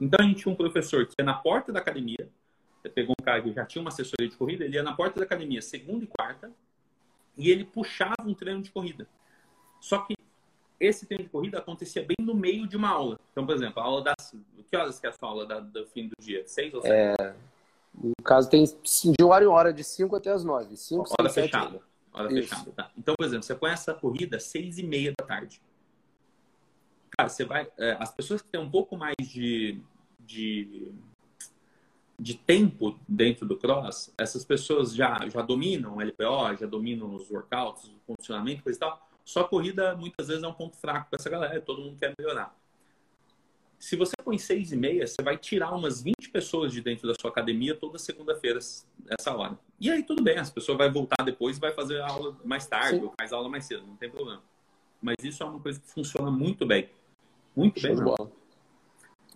[0.00, 2.28] Então a gente tinha um professor que ia na porta da academia,
[2.94, 5.24] pegou um cara que já tinha uma assessoria de corrida, ele ia na porta da
[5.24, 6.52] academia segunda e quarta,
[7.36, 9.08] e ele puxava um treino de corrida.
[9.80, 10.13] Só que
[10.86, 13.18] esse treino de corrida acontecia bem no meio de uma aula.
[13.32, 14.34] Então, por exemplo, a aula das.
[14.70, 16.42] Que horas que é a sua aula da, do fim do dia?
[16.46, 17.20] Seis ou sete?
[17.20, 17.34] É...
[17.94, 20.76] No caso, tem de hora em hora, de 5 até as 9.
[20.76, 21.80] 5, hora fechada.
[22.12, 22.48] Hora Isso.
[22.48, 22.90] fechada, tá?
[22.98, 25.60] Então, por exemplo, você põe essa corrida às seis e meia da tarde.
[27.10, 27.68] Cara, você vai...
[27.78, 29.80] É, as pessoas que têm um pouco mais de,
[30.18, 30.92] de,
[32.18, 37.30] de tempo dentro do cross, essas pessoas já, já dominam o LPO, já dominam os
[37.30, 39.08] workouts, o condicionamento, coisa e tal.
[39.24, 41.60] Só a corrida, muitas vezes, é um ponto fraco para essa galera.
[41.60, 42.54] Todo mundo quer melhorar.
[43.78, 47.14] Se você põe seis e meia, você vai tirar umas 20 pessoas de dentro da
[47.14, 49.58] sua academia toda segunda-feira, essa hora.
[49.78, 52.66] E aí tudo bem, as pessoas vai voltar depois e vai fazer a aula mais
[52.66, 53.04] tarde, Sim.
[53.04, 54.42] ou faz aula mais cedo, não tem problema.
[55.02, 56.88] Mas isso é uma coisa que funciona muito bem.
[57.54, 58.04] Muito Show bem.
[58.04, 58.32] Bola.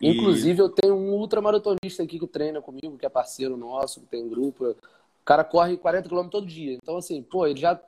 [0.01, 0.09] E...
[0.09, 4.28] Inclusive, eu tenho um ultramaratonista aqui que treina comigo, que é parceiro nosso, que tem
[4.28, 4.70] grupo.
[4.70, 4.76] O
[5.24, 6.72] cara corre 40 km todo dia.
[6.72, 7.78] Então, assim, pô, ele já,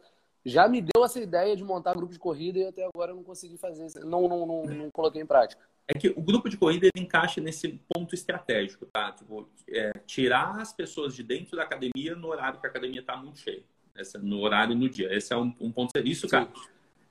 [0.45, 3.23] já me deu essa ideia de montar grupo de corrida e até agora eu não
[3.23, 3.89] consegui fazer.
[4.05, 5.63] Não, não, não, não coloquei em prática
[5.93, 9.11] é que o grupo de corrida ele encaixa nesse ponto estratégico, tá?
[9.11, 13.17] Tipo, é, tirar as pessoas de dentro da academia no horário que a academia está
[13.17, 13.65] muito cheia.
[13.93, 15.13] Essa, no horário e no dia.
[15.13, 15.91] Esse é um, um ponto.
[15.99, 16.49] Isso, cara.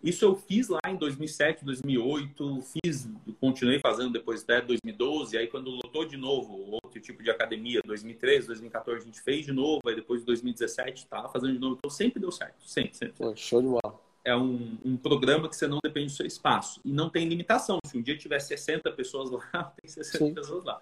[0.01, 5.69] Isso eu fiz lá em 2007, 2008, fiz, continuei fazendo depois até 2012, aí quando
[5.71, 9.95] lotou de novo outro tipo de academia, 2013, 2014 a gente fez de novo, aí
[9.95, 13.15] depois de 2017 estava fazendo de novo, então sempre deu certo, sempre, sempre.
[13.17, 16.79] Pô, show de bola é um, um, programa que você não depende do seu espaço.
[16.83, 17.79] E não tem limitação.
[17.85, 20.33] Se um dia tiver 60 pessoas lá, tem 60 Sim.
[20.33, 20.81] pessoas lá.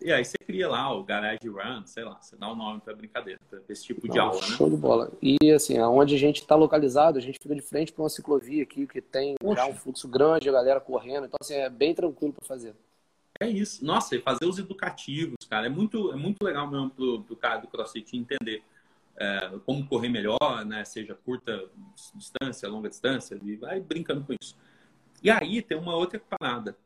[0.00, 2.80] E aí você cria lá o Garage Run, sei lá, você dá o um nome
[2.80, 4.46] para brincadeira, para esse tipo de aula, né?
[4.46, 5.10] Show de bola.
[5.22, 8.62] E assim, aonde a gente está localizado, a gente fica de frente para uma ciclovia
[8.62, 9.62] aqui que tem Poxa.
[9.62, 12.74] já um fluxo grande, a galera correndo, então assim, é bem tranquilo para fazer.
[13.40, 13.84] É isso.
[13.84, 17.58] Nossa, e fazer os educativos, cara, é muito, é muito legal mesmo pro, pro cara
[17.58, 18.62] do CrossFit entender
[19.16, 20.84] é, como correr melhor, né?
[20.84, 21.64] Seja curta
[22.14, 24.56] distância, longa distância, e vai brincando com isso.
[25.22, 26.76] E aí tem uma outra parada.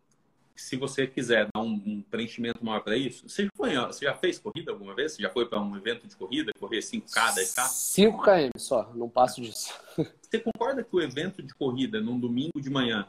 [0.61, 4.14] Se você quiser dar um, um preenchimento maior para isso, você já, foi, você já
[4.14, 5.12] fez corrida alguma vez?
[5.12, 7.64] Você já foi para um evento de corrida, correr 5K, 10K?
[7.64, 9.72] 5km só, não passo disso.
[10.20, 13.08] Você concorda que o evento de corrida num domingo de manhã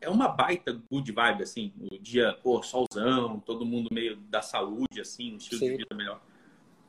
[0.00, 1.72] é uma baita good vibe, assim?
[1.78, 5.70] O dia, pô, solzão, todo mundo meio da saúde, assim, um estilo Sim.
[5.70, 6.20] de vida melhor.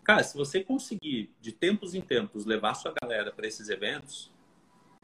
[0.03, 4.32] Cara, se você conseguir, de tempos em tempos, levar sua galera para esses eventos,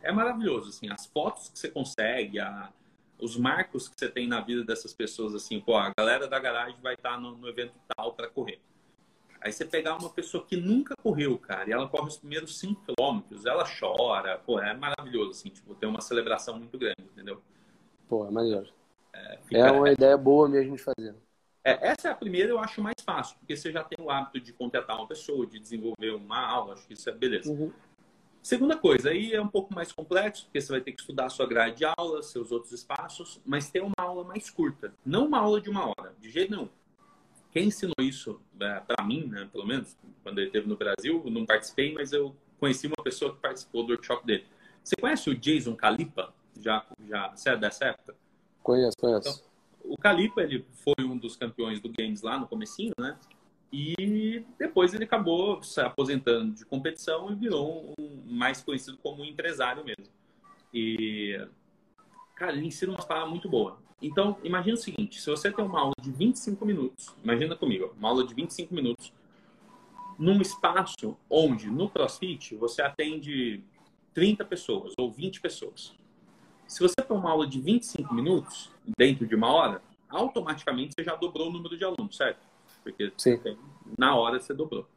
[0.02, 0.90] é maravilhoso, assim.
[0.90, 2.72] As fotos que você consegue, a
[3.20, 6.78] os marcos que você tem na vida dessas pessoas, assim, pô, a galera da garagem
[6.82, 8.60] vai estar no, no evento tal para correr.
[9.42, 12.82] Aí você pegar uma pessoa que nunca correu, cara, e ela corre os primeiros 5
[12.86, 17.42] quilômetros, ela chora, pô, é maravilhoso, assim, tipo, tem uma celebração muito grande, entendeu?
[18.08, 18.70] Pô, é maneiro.
[19.12, 19.58] É, fica...
[19.58, 21.14] é uma ideia boa mesmo de fazer.
[21.66, 24.40] É, essa é a primeira, eu acho mais fácil, porque você já tem o hábito
[24.40, 27.52] de contratar uma pessoa, de desenvolver uma aula, acho que isso é beleza.
[27.52, 27.72] Uhum.
[28.44, 31.30] Segunda coisa, aí é um pouco mais complexo, porque você vai ter que estudar a
[31.30, 34.94] sua grade de aula, seus outros espaços, mas ter uma aula mais curta.
[35.06, 36.68] Não uma aula de uma hora, de jeito nenhum.
[37.54, 41.46] Quem ensinou isso, é, para mim, né, pelo menos, quando ele esteve no Brasil, não
[41.46, 44.46] participei, mas eu conheci uma pessoa que participou do workshop dele.
[44.84, 46.34] Você conhece o Jason Calipa?
[46.60, 48.14] Já, já, você é dessa época?
[48.62, 49.30] Conheço, conheço.
[49.80, 53.18] Então, o Calipa, ele foi um dos campeões do Games lá no comecinho, né?
[53.76, 59.26] E depois ele acabou se aposentando de competição e virou um mais conhecido como um
[59.26, 60.14] empresário mesmo.
[60.72, 61.44] E,
[62.36, 63.80] cara, ele ensina uma palavras muito boa.
[64.00, 68.10] Então, imagina o seguinte: se você tem uma aula de 25 minutos, imagina comigo, uma
[68.10, 69.12] aula de 25 minutos,
[70.20, 73.64] num espaço onde no CrossFit você atende
[74.14, 75.96] 30 pessoas ou 20 pessoas.
[76.68, 81.16] Se você tem uma aula de 25 minutos, dentro de uma hora, automaticamente você já
[81.16, 82.53] dobrou o número de alunos, certo?
[82.84, 83.12] Porque
[83.98, 84.88] na hora você dobrou.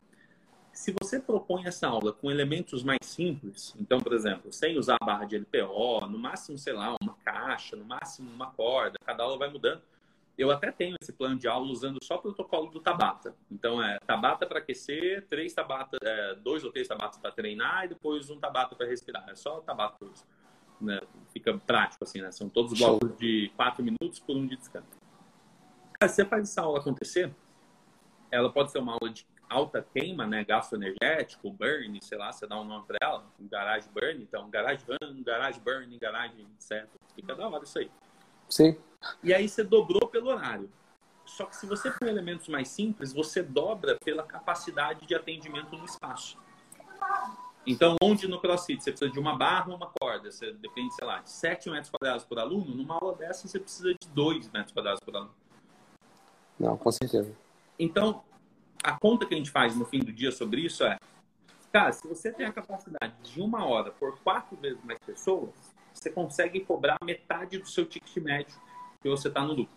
[0.72, 5.04] Se você propõe essa aula com elementos mais simples, então, por exemplo, sem usar a
[5.04, 9.38] barra de LPO, no máximo, sei lá, uma caixa, no máximo uma corda, cada aula
[9.38, 9.80] vai mudando.
[10.36, 13.34] Eu até tenho esse plano de aula usando só o protocolo do Tabata.
[13.50, 17.88] Então, é Tabata para aquecer, três Tabata, é, dois ou três Tabatas para treinar e
[17.88, 19.24] depois um Tabata para respirar.
[19.30, 20.26] É só Tabata por isso.
[20.78, 21.00] Né?
[21.32, 22.30] Fica prático, assim, né?
[22.32, 24.86] São todos blocos de quatro minutos por um de descanso.
[25.98, 27.34] Cara, você faz essa aula acontecer,
[28.30, 32.46] ela pode ser uma aula de alta queima, né, gasto energético, burn, sei lá, você
[32.46, 36.98] dá um nome para ela, garage burn, então garage burn, garage burn, garage, certo?
[37.14, 37.90] Fica da hora isso aí.
[38.48, 38.76] Sim.
[39.22, 40.70] E aí você dobrou pelo horário.
[41.24, 45.84] Só que se você põe elementos mais simples, você dobra pela capacidade de atendimento no
[45.84, 46.38] espaço.
[47.66, 51.04] Então, onde no CrossFit você precisa de uma barra ou uma corda, você depende, sei
[51.04, 54.72] lá, de 7 metros quadrados por aluno, numa aula dessa você precisa de 2 metros
[54.72, 55.34] quadrados por aluno.
[56.58, 57.34] Não, com certeza.
[57.78, 58.22] Então,
[58.82, 60.98] a conta que a gente faz no fim do dia sobre isso é,
[61.72, 65.50] cara, se você tem a capacidade de uma hora por quatro vezes mais pessoas,
[65.92, 68.54] você consegue cobrar metade do seu ticket médio
[69.00, 69.74] que você está no lucro.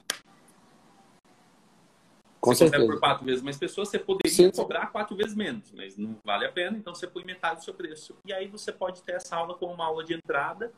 [2.39, 2.85] Com se certeza.
[2.85, 4.51] por quatro vezes mais pessoas, você poderia Sim.
[4.51, 7.73] cobrar quatro vezes menos, mas não vale a pena, então você põe metade do seu
[7.73, 8.15] preço.
[8.25, 10.71] E aí você pode ter essa aula como uma aula de entrada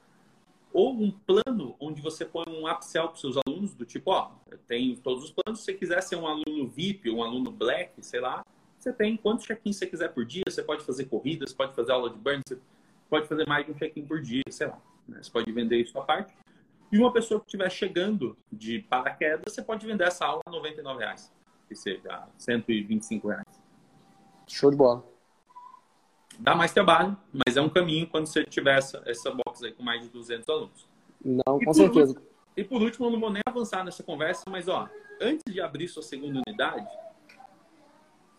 [0.74, 4.32] ou um plano onde você põe um upsell para os seus alunos, do tipo, ó,
[4.68, 8.20] tem todos os planos, se você quiser ser um aluno VIP, um aluno black, sei
[8.20, 8.46] lá,
[8.78, 12.10] você tem quantos check-ins você quiser por dia, você pode fazer corridas, pode fazer aula
[12.10, 12.60] de burn, você
[13.10, 14.82] pode fazer mais de um check-in por dia, sei lá.
[15.08, 15.22] Né?
[15.22, 16.34] Você pode vender isso à parte.
[16.92, 21.00] E uma pessoa que estiver chegando de paraquedas, você pode vender essa aula a 99
[21.00, 21.32] reais,
[21.68, 23.46] que seja 125 reais.
[24.48, 25.11] Show de bola
[26.42, 27.16] dá mais trabalho,
[27.46, 30.50] mas é um caminho quando você tiver essa, essa box aí com mais de 200
[30.50, 30.88] alunos.
[31.24, 32.14] Não, e com certeza.
[32.14, 32.28] Último,
[32.58, 34.90] e por último, eu não vou nem avançar nessa conversa, mas ó,
[35.22, 36.88] antes de abrir sua segunda unidade,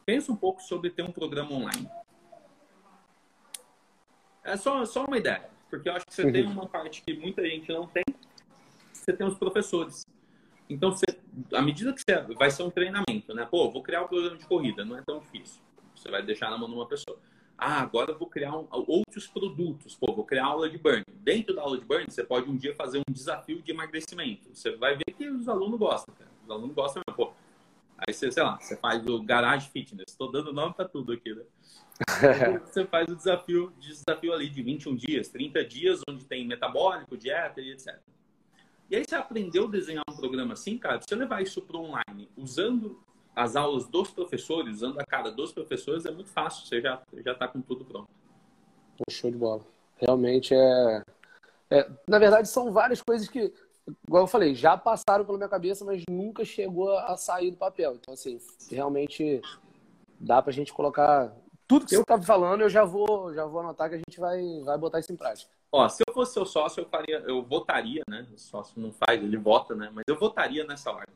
[0.05, 1.88] pensa um pouco sobre ter um programa online.
[4.44, 6.32] É só, só uma ideia, porque eu acho que você uhum.
[6.32, 8.05] tem uma parte que muita gente não tem,
[8.92, 10.05] você tem os professores.
[10.68, 11.07] Então, você,
[11.55, 13.46] à medida que você vai ser um treinamento, né?
[13.48, 15.62] Pô, vou criar um programa de corrida, não é tão difícil.
[15.94, 17.18] Você vai deixar na mão de uma pessoa.
[17.64, 19.94] Ah, agora eu vou criar um, outros produtos.
[19.94, 21.04] Pô, vou criar aula de burn.
[21.20, 24.52] Dentro da aula de burn, você pode um dia fazer um desafio de emagrecimento.
[24.52, 26.28] Você vai ver que os alunos gostam, cara.
[26.42, 27.16] Os alunos gostam mesmo.
[27.16, 27.32] Pô,
[27.98, 30.06] aí você, sei lá, você faz o Garage Fitness.
[30.08, 31.44] Estou dando nome para tudo aqui, né?
[32.66, 37.60] você faz o desafio, desafio ali de 21 dias, 30 dias, onde tem metabólico, dieta
[37.60, 37.96] e etc.
[38.90, 42.28] E aí você aprendeu a desenhar um programa assim, cara, você levar isso para online,
[42.36, 43.00] usando
[43.35, 47.33] as aulas dos professores, usando a cara dos professores, é muito fácil, você já já
[47.33, 48.09] está com tudo pronto.
[49.11, 49.62] Show de bola.
[49.97, 51.03] Realmente é,
[51.70, 53.53] é, Na verdade, são várias coisas que,
[54.07, 57.95] igual eu falei, já passaram pela minha cabeça, mas nunca chegou a sair do papel.
[57.95, 58.39] Então, assim,
[58.70, 59.41] realmente
[60.20, 61.35] dá para a gente colocar.
[61.66, 62.01] Tudo que eu...
[62.01, 65.01] você está falando, eu já vou, já vou anotar que a gente vai, vai botar
[65.01, 65.51] isso em prática.
[65.70, 68.26] Ó, se eu fosse seu sócio, eu faria, eu votaria, né?
[68.35, 69.91] O sócio não faz, ele vota, né?
[69.95, 71.14] Mas eu votaria nessa ordem.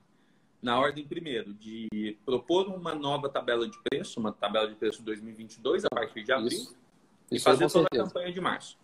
[0.67, 5.85] Na ordem, primeiro, de propor uma nova tabela de preço, uma tabela de preço 2022
[5.85, 6.77] a partir de abril, Isso.
[7.31, 8.77] e Isso fazer toda a campanha de março.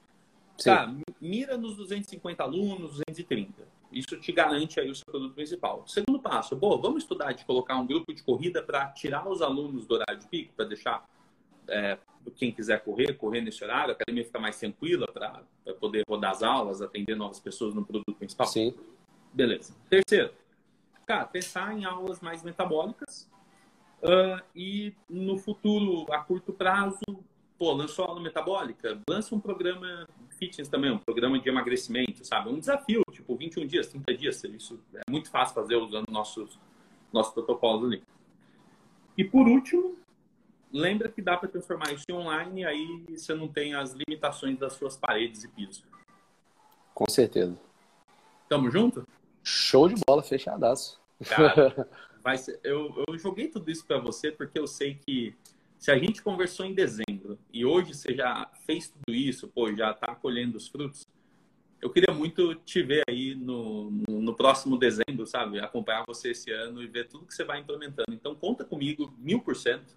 [0.56, 0.70] Sim.
[0.70, 3.66] Tá, mira nos 250 alunos, 230.
[3.90, 5.82] Isso te garante aí o seu produto principal.
[5.88, 9.84] Segundo passo, pô, vamos estudar de colocar um grupo de corrida para tirar os alunos
[9.84, 11.04] do horário de pico, para deixar
[11.66, 11.98] é,
[12.36, 15.42] quem quiser correr, correr nesse horário, a academia fica mais tranquila para
[15.80, 18.46] poder rodar as aulas, atender novas pessoas no produto principal.
[18.46, 18.72] Sim.
[19.34, 19.74] Beleza.
[19.90, 20.30] Terceiro,
[21.06, 23.28] cara, pensar em aulas mais metabólicas
[24.02, 27.00] uh, e no futuro, a curto prazo,
[27.58, 32.48] pô, lançou aula metabólica, lança um programa fitness também, um programa de emagrecimento, sabe?
[32.48, 36.58] Um desafio, tipo 21 dias, 30 dias, isso é muito fácil fazer usando nossos,
[37.12, 38.02] nossos protocolos ali.
[39.16, 39.96] E por último,
[40.72, 44.58] lembra que dá para transformar isso em online e aí você não tem as limitações
[44.58, 45.84] das suas paredes e piso.
[46.94, 47.56] Com certeza.
[48.48, 49.06] Tamo junto?
[49.42, 51.00] Show de bola, fechadaço.
[51.28, 51.88] Cara,
[52.38, 55.34] ser, eu, eu joguei tudo isso para você porque eu sei que
[55.78, 59.90] se a gente conversou em dezembro e hoje você já fez tudo isso, pô, já
[59.90, 61.04] está colhendo os frutos,
[61.82, 65.58] eu queria muito te ver aí no, no, no, próximo dezembro, sabe?
[65.58, 68.14] Acompanhar você esse ano e ver tudo que você vai implementando.
[68.14, 69.96] Então, conta comigo mil por cento.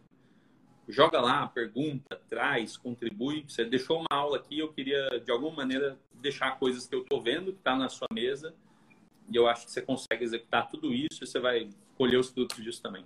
[0.90, 3.46] Joga lá, pergunta, traz, contribui.
[3.48, 7.22] Você deixou uma aula aqui, eu queria, de alguma maneira, deixar coisas que eu estou
[7.22, 8.56] vendo, que está na sua mesa.
[9.30, 12.64] E eu acho que você consegue executar tudo isso e você vai colher os frutos
[12.64, 13.06] disso também.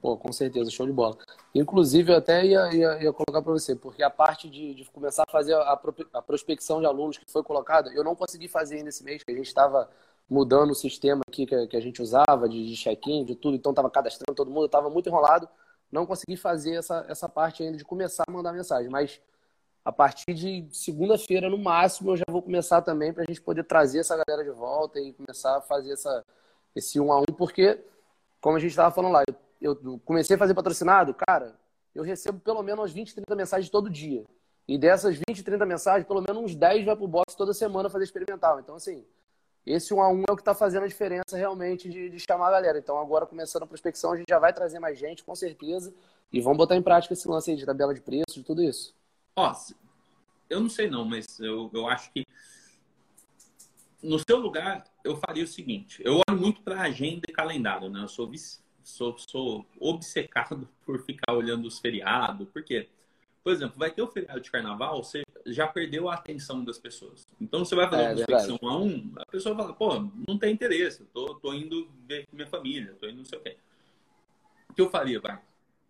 [0.00, 1.16] Pô, com certeza, show de bola.
[1.54, 5.22] Inclusive, eu até ia, ia, ia colocar para você, porque a parte de, de começar
[5.26, 5.80] a fazer a,
[6.12, 9.30] a, prospecção de alunos que foi colocada, eu não consegui fazer ainda esse mês, que
[9.30, 9.88] a gente estava
[10.28, 13.70] mudando o sistema aqui que, que a gente usava, de, de check-in, de tudo, então
[13.70, 15.48] estava cadastrando todo mundo, estava muito enrolado,
[15.90, 19.20] não consegui fazer essa, essa parte ainda de começar a mandar mensagem, mas
[19.84, 23.64] a partir de segunda-feira, no máximo, eu já vou começar também para a gente poder
[23.64, 26.24] trazer essa galera de volta e começar a fazer essa,
[26.74, 27.82] esse um a um, porque,
[28.40, 31.54] como a gente estava falando lá, eu eu comecei a fazer patrocinado, cara,
[31.94, 34.24] eu recebo pelo menos umas 20, 30 mensagens todo dia.
[34.66, 38.04] E dessas 20, 30 mensagens, pelo menos uns 10 vai pro box toda semana fazer
[38.04, 38.60] experimental.
[38.60, 39.04] Então, assim,
[39.66, 42.48] esse um a um é o que está fazendo a diferença realmente de, de, chamar
[42.48, 42.78] a galera.
[42.78, 45.92] Então, agora começando a prospecção, a gente já vai trazer mais gente, com certeza.
[46.32, 48.94] E vamos botar em prática esse lance aí de tabela de preços, de tudo isso.
[49.34, 49.52] Ó,
[50.50, 52.26] eu não sei não, mas eu, eu acho que
[54.02, 58.02] no seu lugar eu faria o seguinte: eu olho muito para agenda e calendário, né?
[58.02, 58.30] Eu sou
[58.82, 62.48] sou, sou obcecado por ficar olhando os feriados.
[62.50, 62.88] Por quê?
[63.42, 67.26] Por exemplo, vai ter o feriado de carnaval, você já perdeu a atenção das pessoas.
[67.40, 70.52] Então você vai fazer é, uma inspeção a um, a pessoa fala, pô, não tem
[70.52, 73.56] interesse, tô, tô indo ver minha família, tô indo não sei o quê.
[74.70, 75.40] O que eu faria, vai?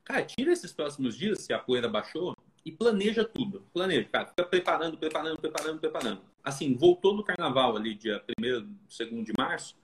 [0.03, 2.35] Cara, tira esses próximos dias, se a poeira baixou,
[2.65, 3.65] e planeja tudo.
[3.73, 4.27] Planeja, cara.
[4.27, 6.21] Fica preparando, preparando, preparando, preparando.
[6.43, 9.77] Assim, voltou no carnaval ali, dia 1 2 de março,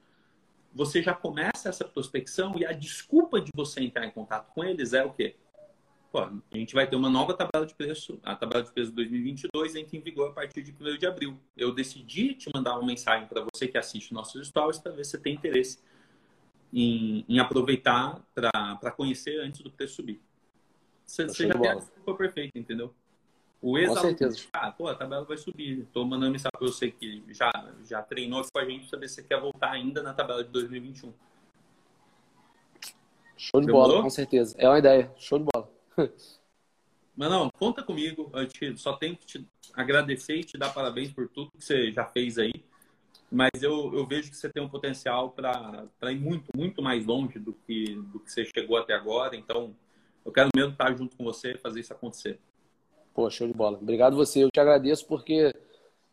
[0.72, 4.93] você já começa essa prospecção e a desculpa de você entrar em contato com eles
[4.93, 5.35] é o quê?
[6.11, 8.97] Pô, a gente vai ter uma nova tabela de preço, a tabela de preço de
[8.97, 11.39] 2022 entra em vigor a partir de 1 de abril.
[11.57, 15.18] Eu decidi te mandar uma mensagem para você que assiste nossos stories para ver se
[15.18, 15.79] tem interesse
[16.72, 20.20] em, em aproveitar para conhecer antes do preço subir.
[21.09, 22.94] Você, você já tem a desculpa perfeita, entendeu?
[23.62, 24.16] O ex-aluno,
[24.52, 25.80] ah, pô, a tabela vai subir.
[25.80, 27.50] Estou mandando mensagem para você que já,
[27.84, 30.50] já treinou com a gente para saber se você quer voltar ainda na tabela de
[30.50, 31.12] 2021.
[33.36, 33.88] Show de Demorou?
[33.88, 34.54] bola, com certeza.
[34.59, 35.11] É uma ideia.
[35.16, 35.72] Show de bola.
[37.16, 38.30] Mas não, conta comigo.
[38.34, 41.90] Eu te, só tenho que te agradecer e te dar parabéns por tudo que você
[41.90, 42.52] já fez aí.
[43.30, 47.38] Mas eu, eu vejo que você tem um potencial para ir muito, muito mais longe
[47.38, 49.34] do que, do que você chegou até agora.
[49.34, 49.74] Então,
[50.29, 52.39] eu quero mesmo estar junto com você e fazer isso acontecer.
[53.14, 53.79] Pô, show de bola.
[53.79, 54.45] Obrigado você.
[54.45, 55.55] Eu te agradeço porque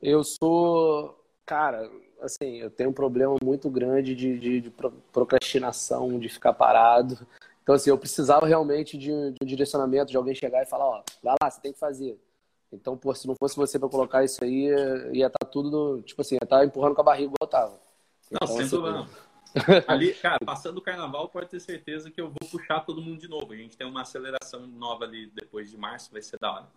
[0.02, 1.90] eu sou, cara,
[2.22, 4.74] assim, eu tenho um problema muito grande de, de, de
[5.12, 7.28] procrastinação, de ficar parado.
[7.62, 11.04] Então, assim, eu precisava realmente de, de, um direcionamento, de alguém chegar e falar, ó,
[11.22, 12.18] vai lá, você tem que fazer.
[12.72, 14.68] Então, pô, se não fosse você para colocar isso aí,
[15.14, 17.48] ia estar tá tudo, tipo assim, ia estar tá empurrando com a barriga igual eu
[17.48, 17.80] tava.
[18.32, 19.10] Então, não, sem assim, problema.
[19.88, 23.28] Ali, cara, passando o carnaval, pode ter certeza que eu vou puxar todo mundo de
[23.28, 23.54] novo.
[23.54, 26.68] A gente tem uma aceleração nova ali depois de março, vai ser da hora.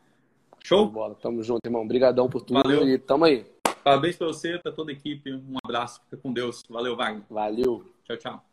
[0.65, 0.89] Show?
[0.89, 1.15] Bola.
[1.15, 1.83] Tamo junto, irmão.
[1.83, 2.89] Obrigadão por tudo Valeu.
[2.89, 3.47] e tamo aí.
[3.83, 5.33] Parabéns pra você, pra toda a equipe.
[5.33, 6.01] Um abraço.
[6.05, 6.63] Fica com Deus.
[6.69, 7.23] Valeu, Wagner.
[7.31, 7.85] Valeu.
[8.05, 8.48] Tchau, tchau.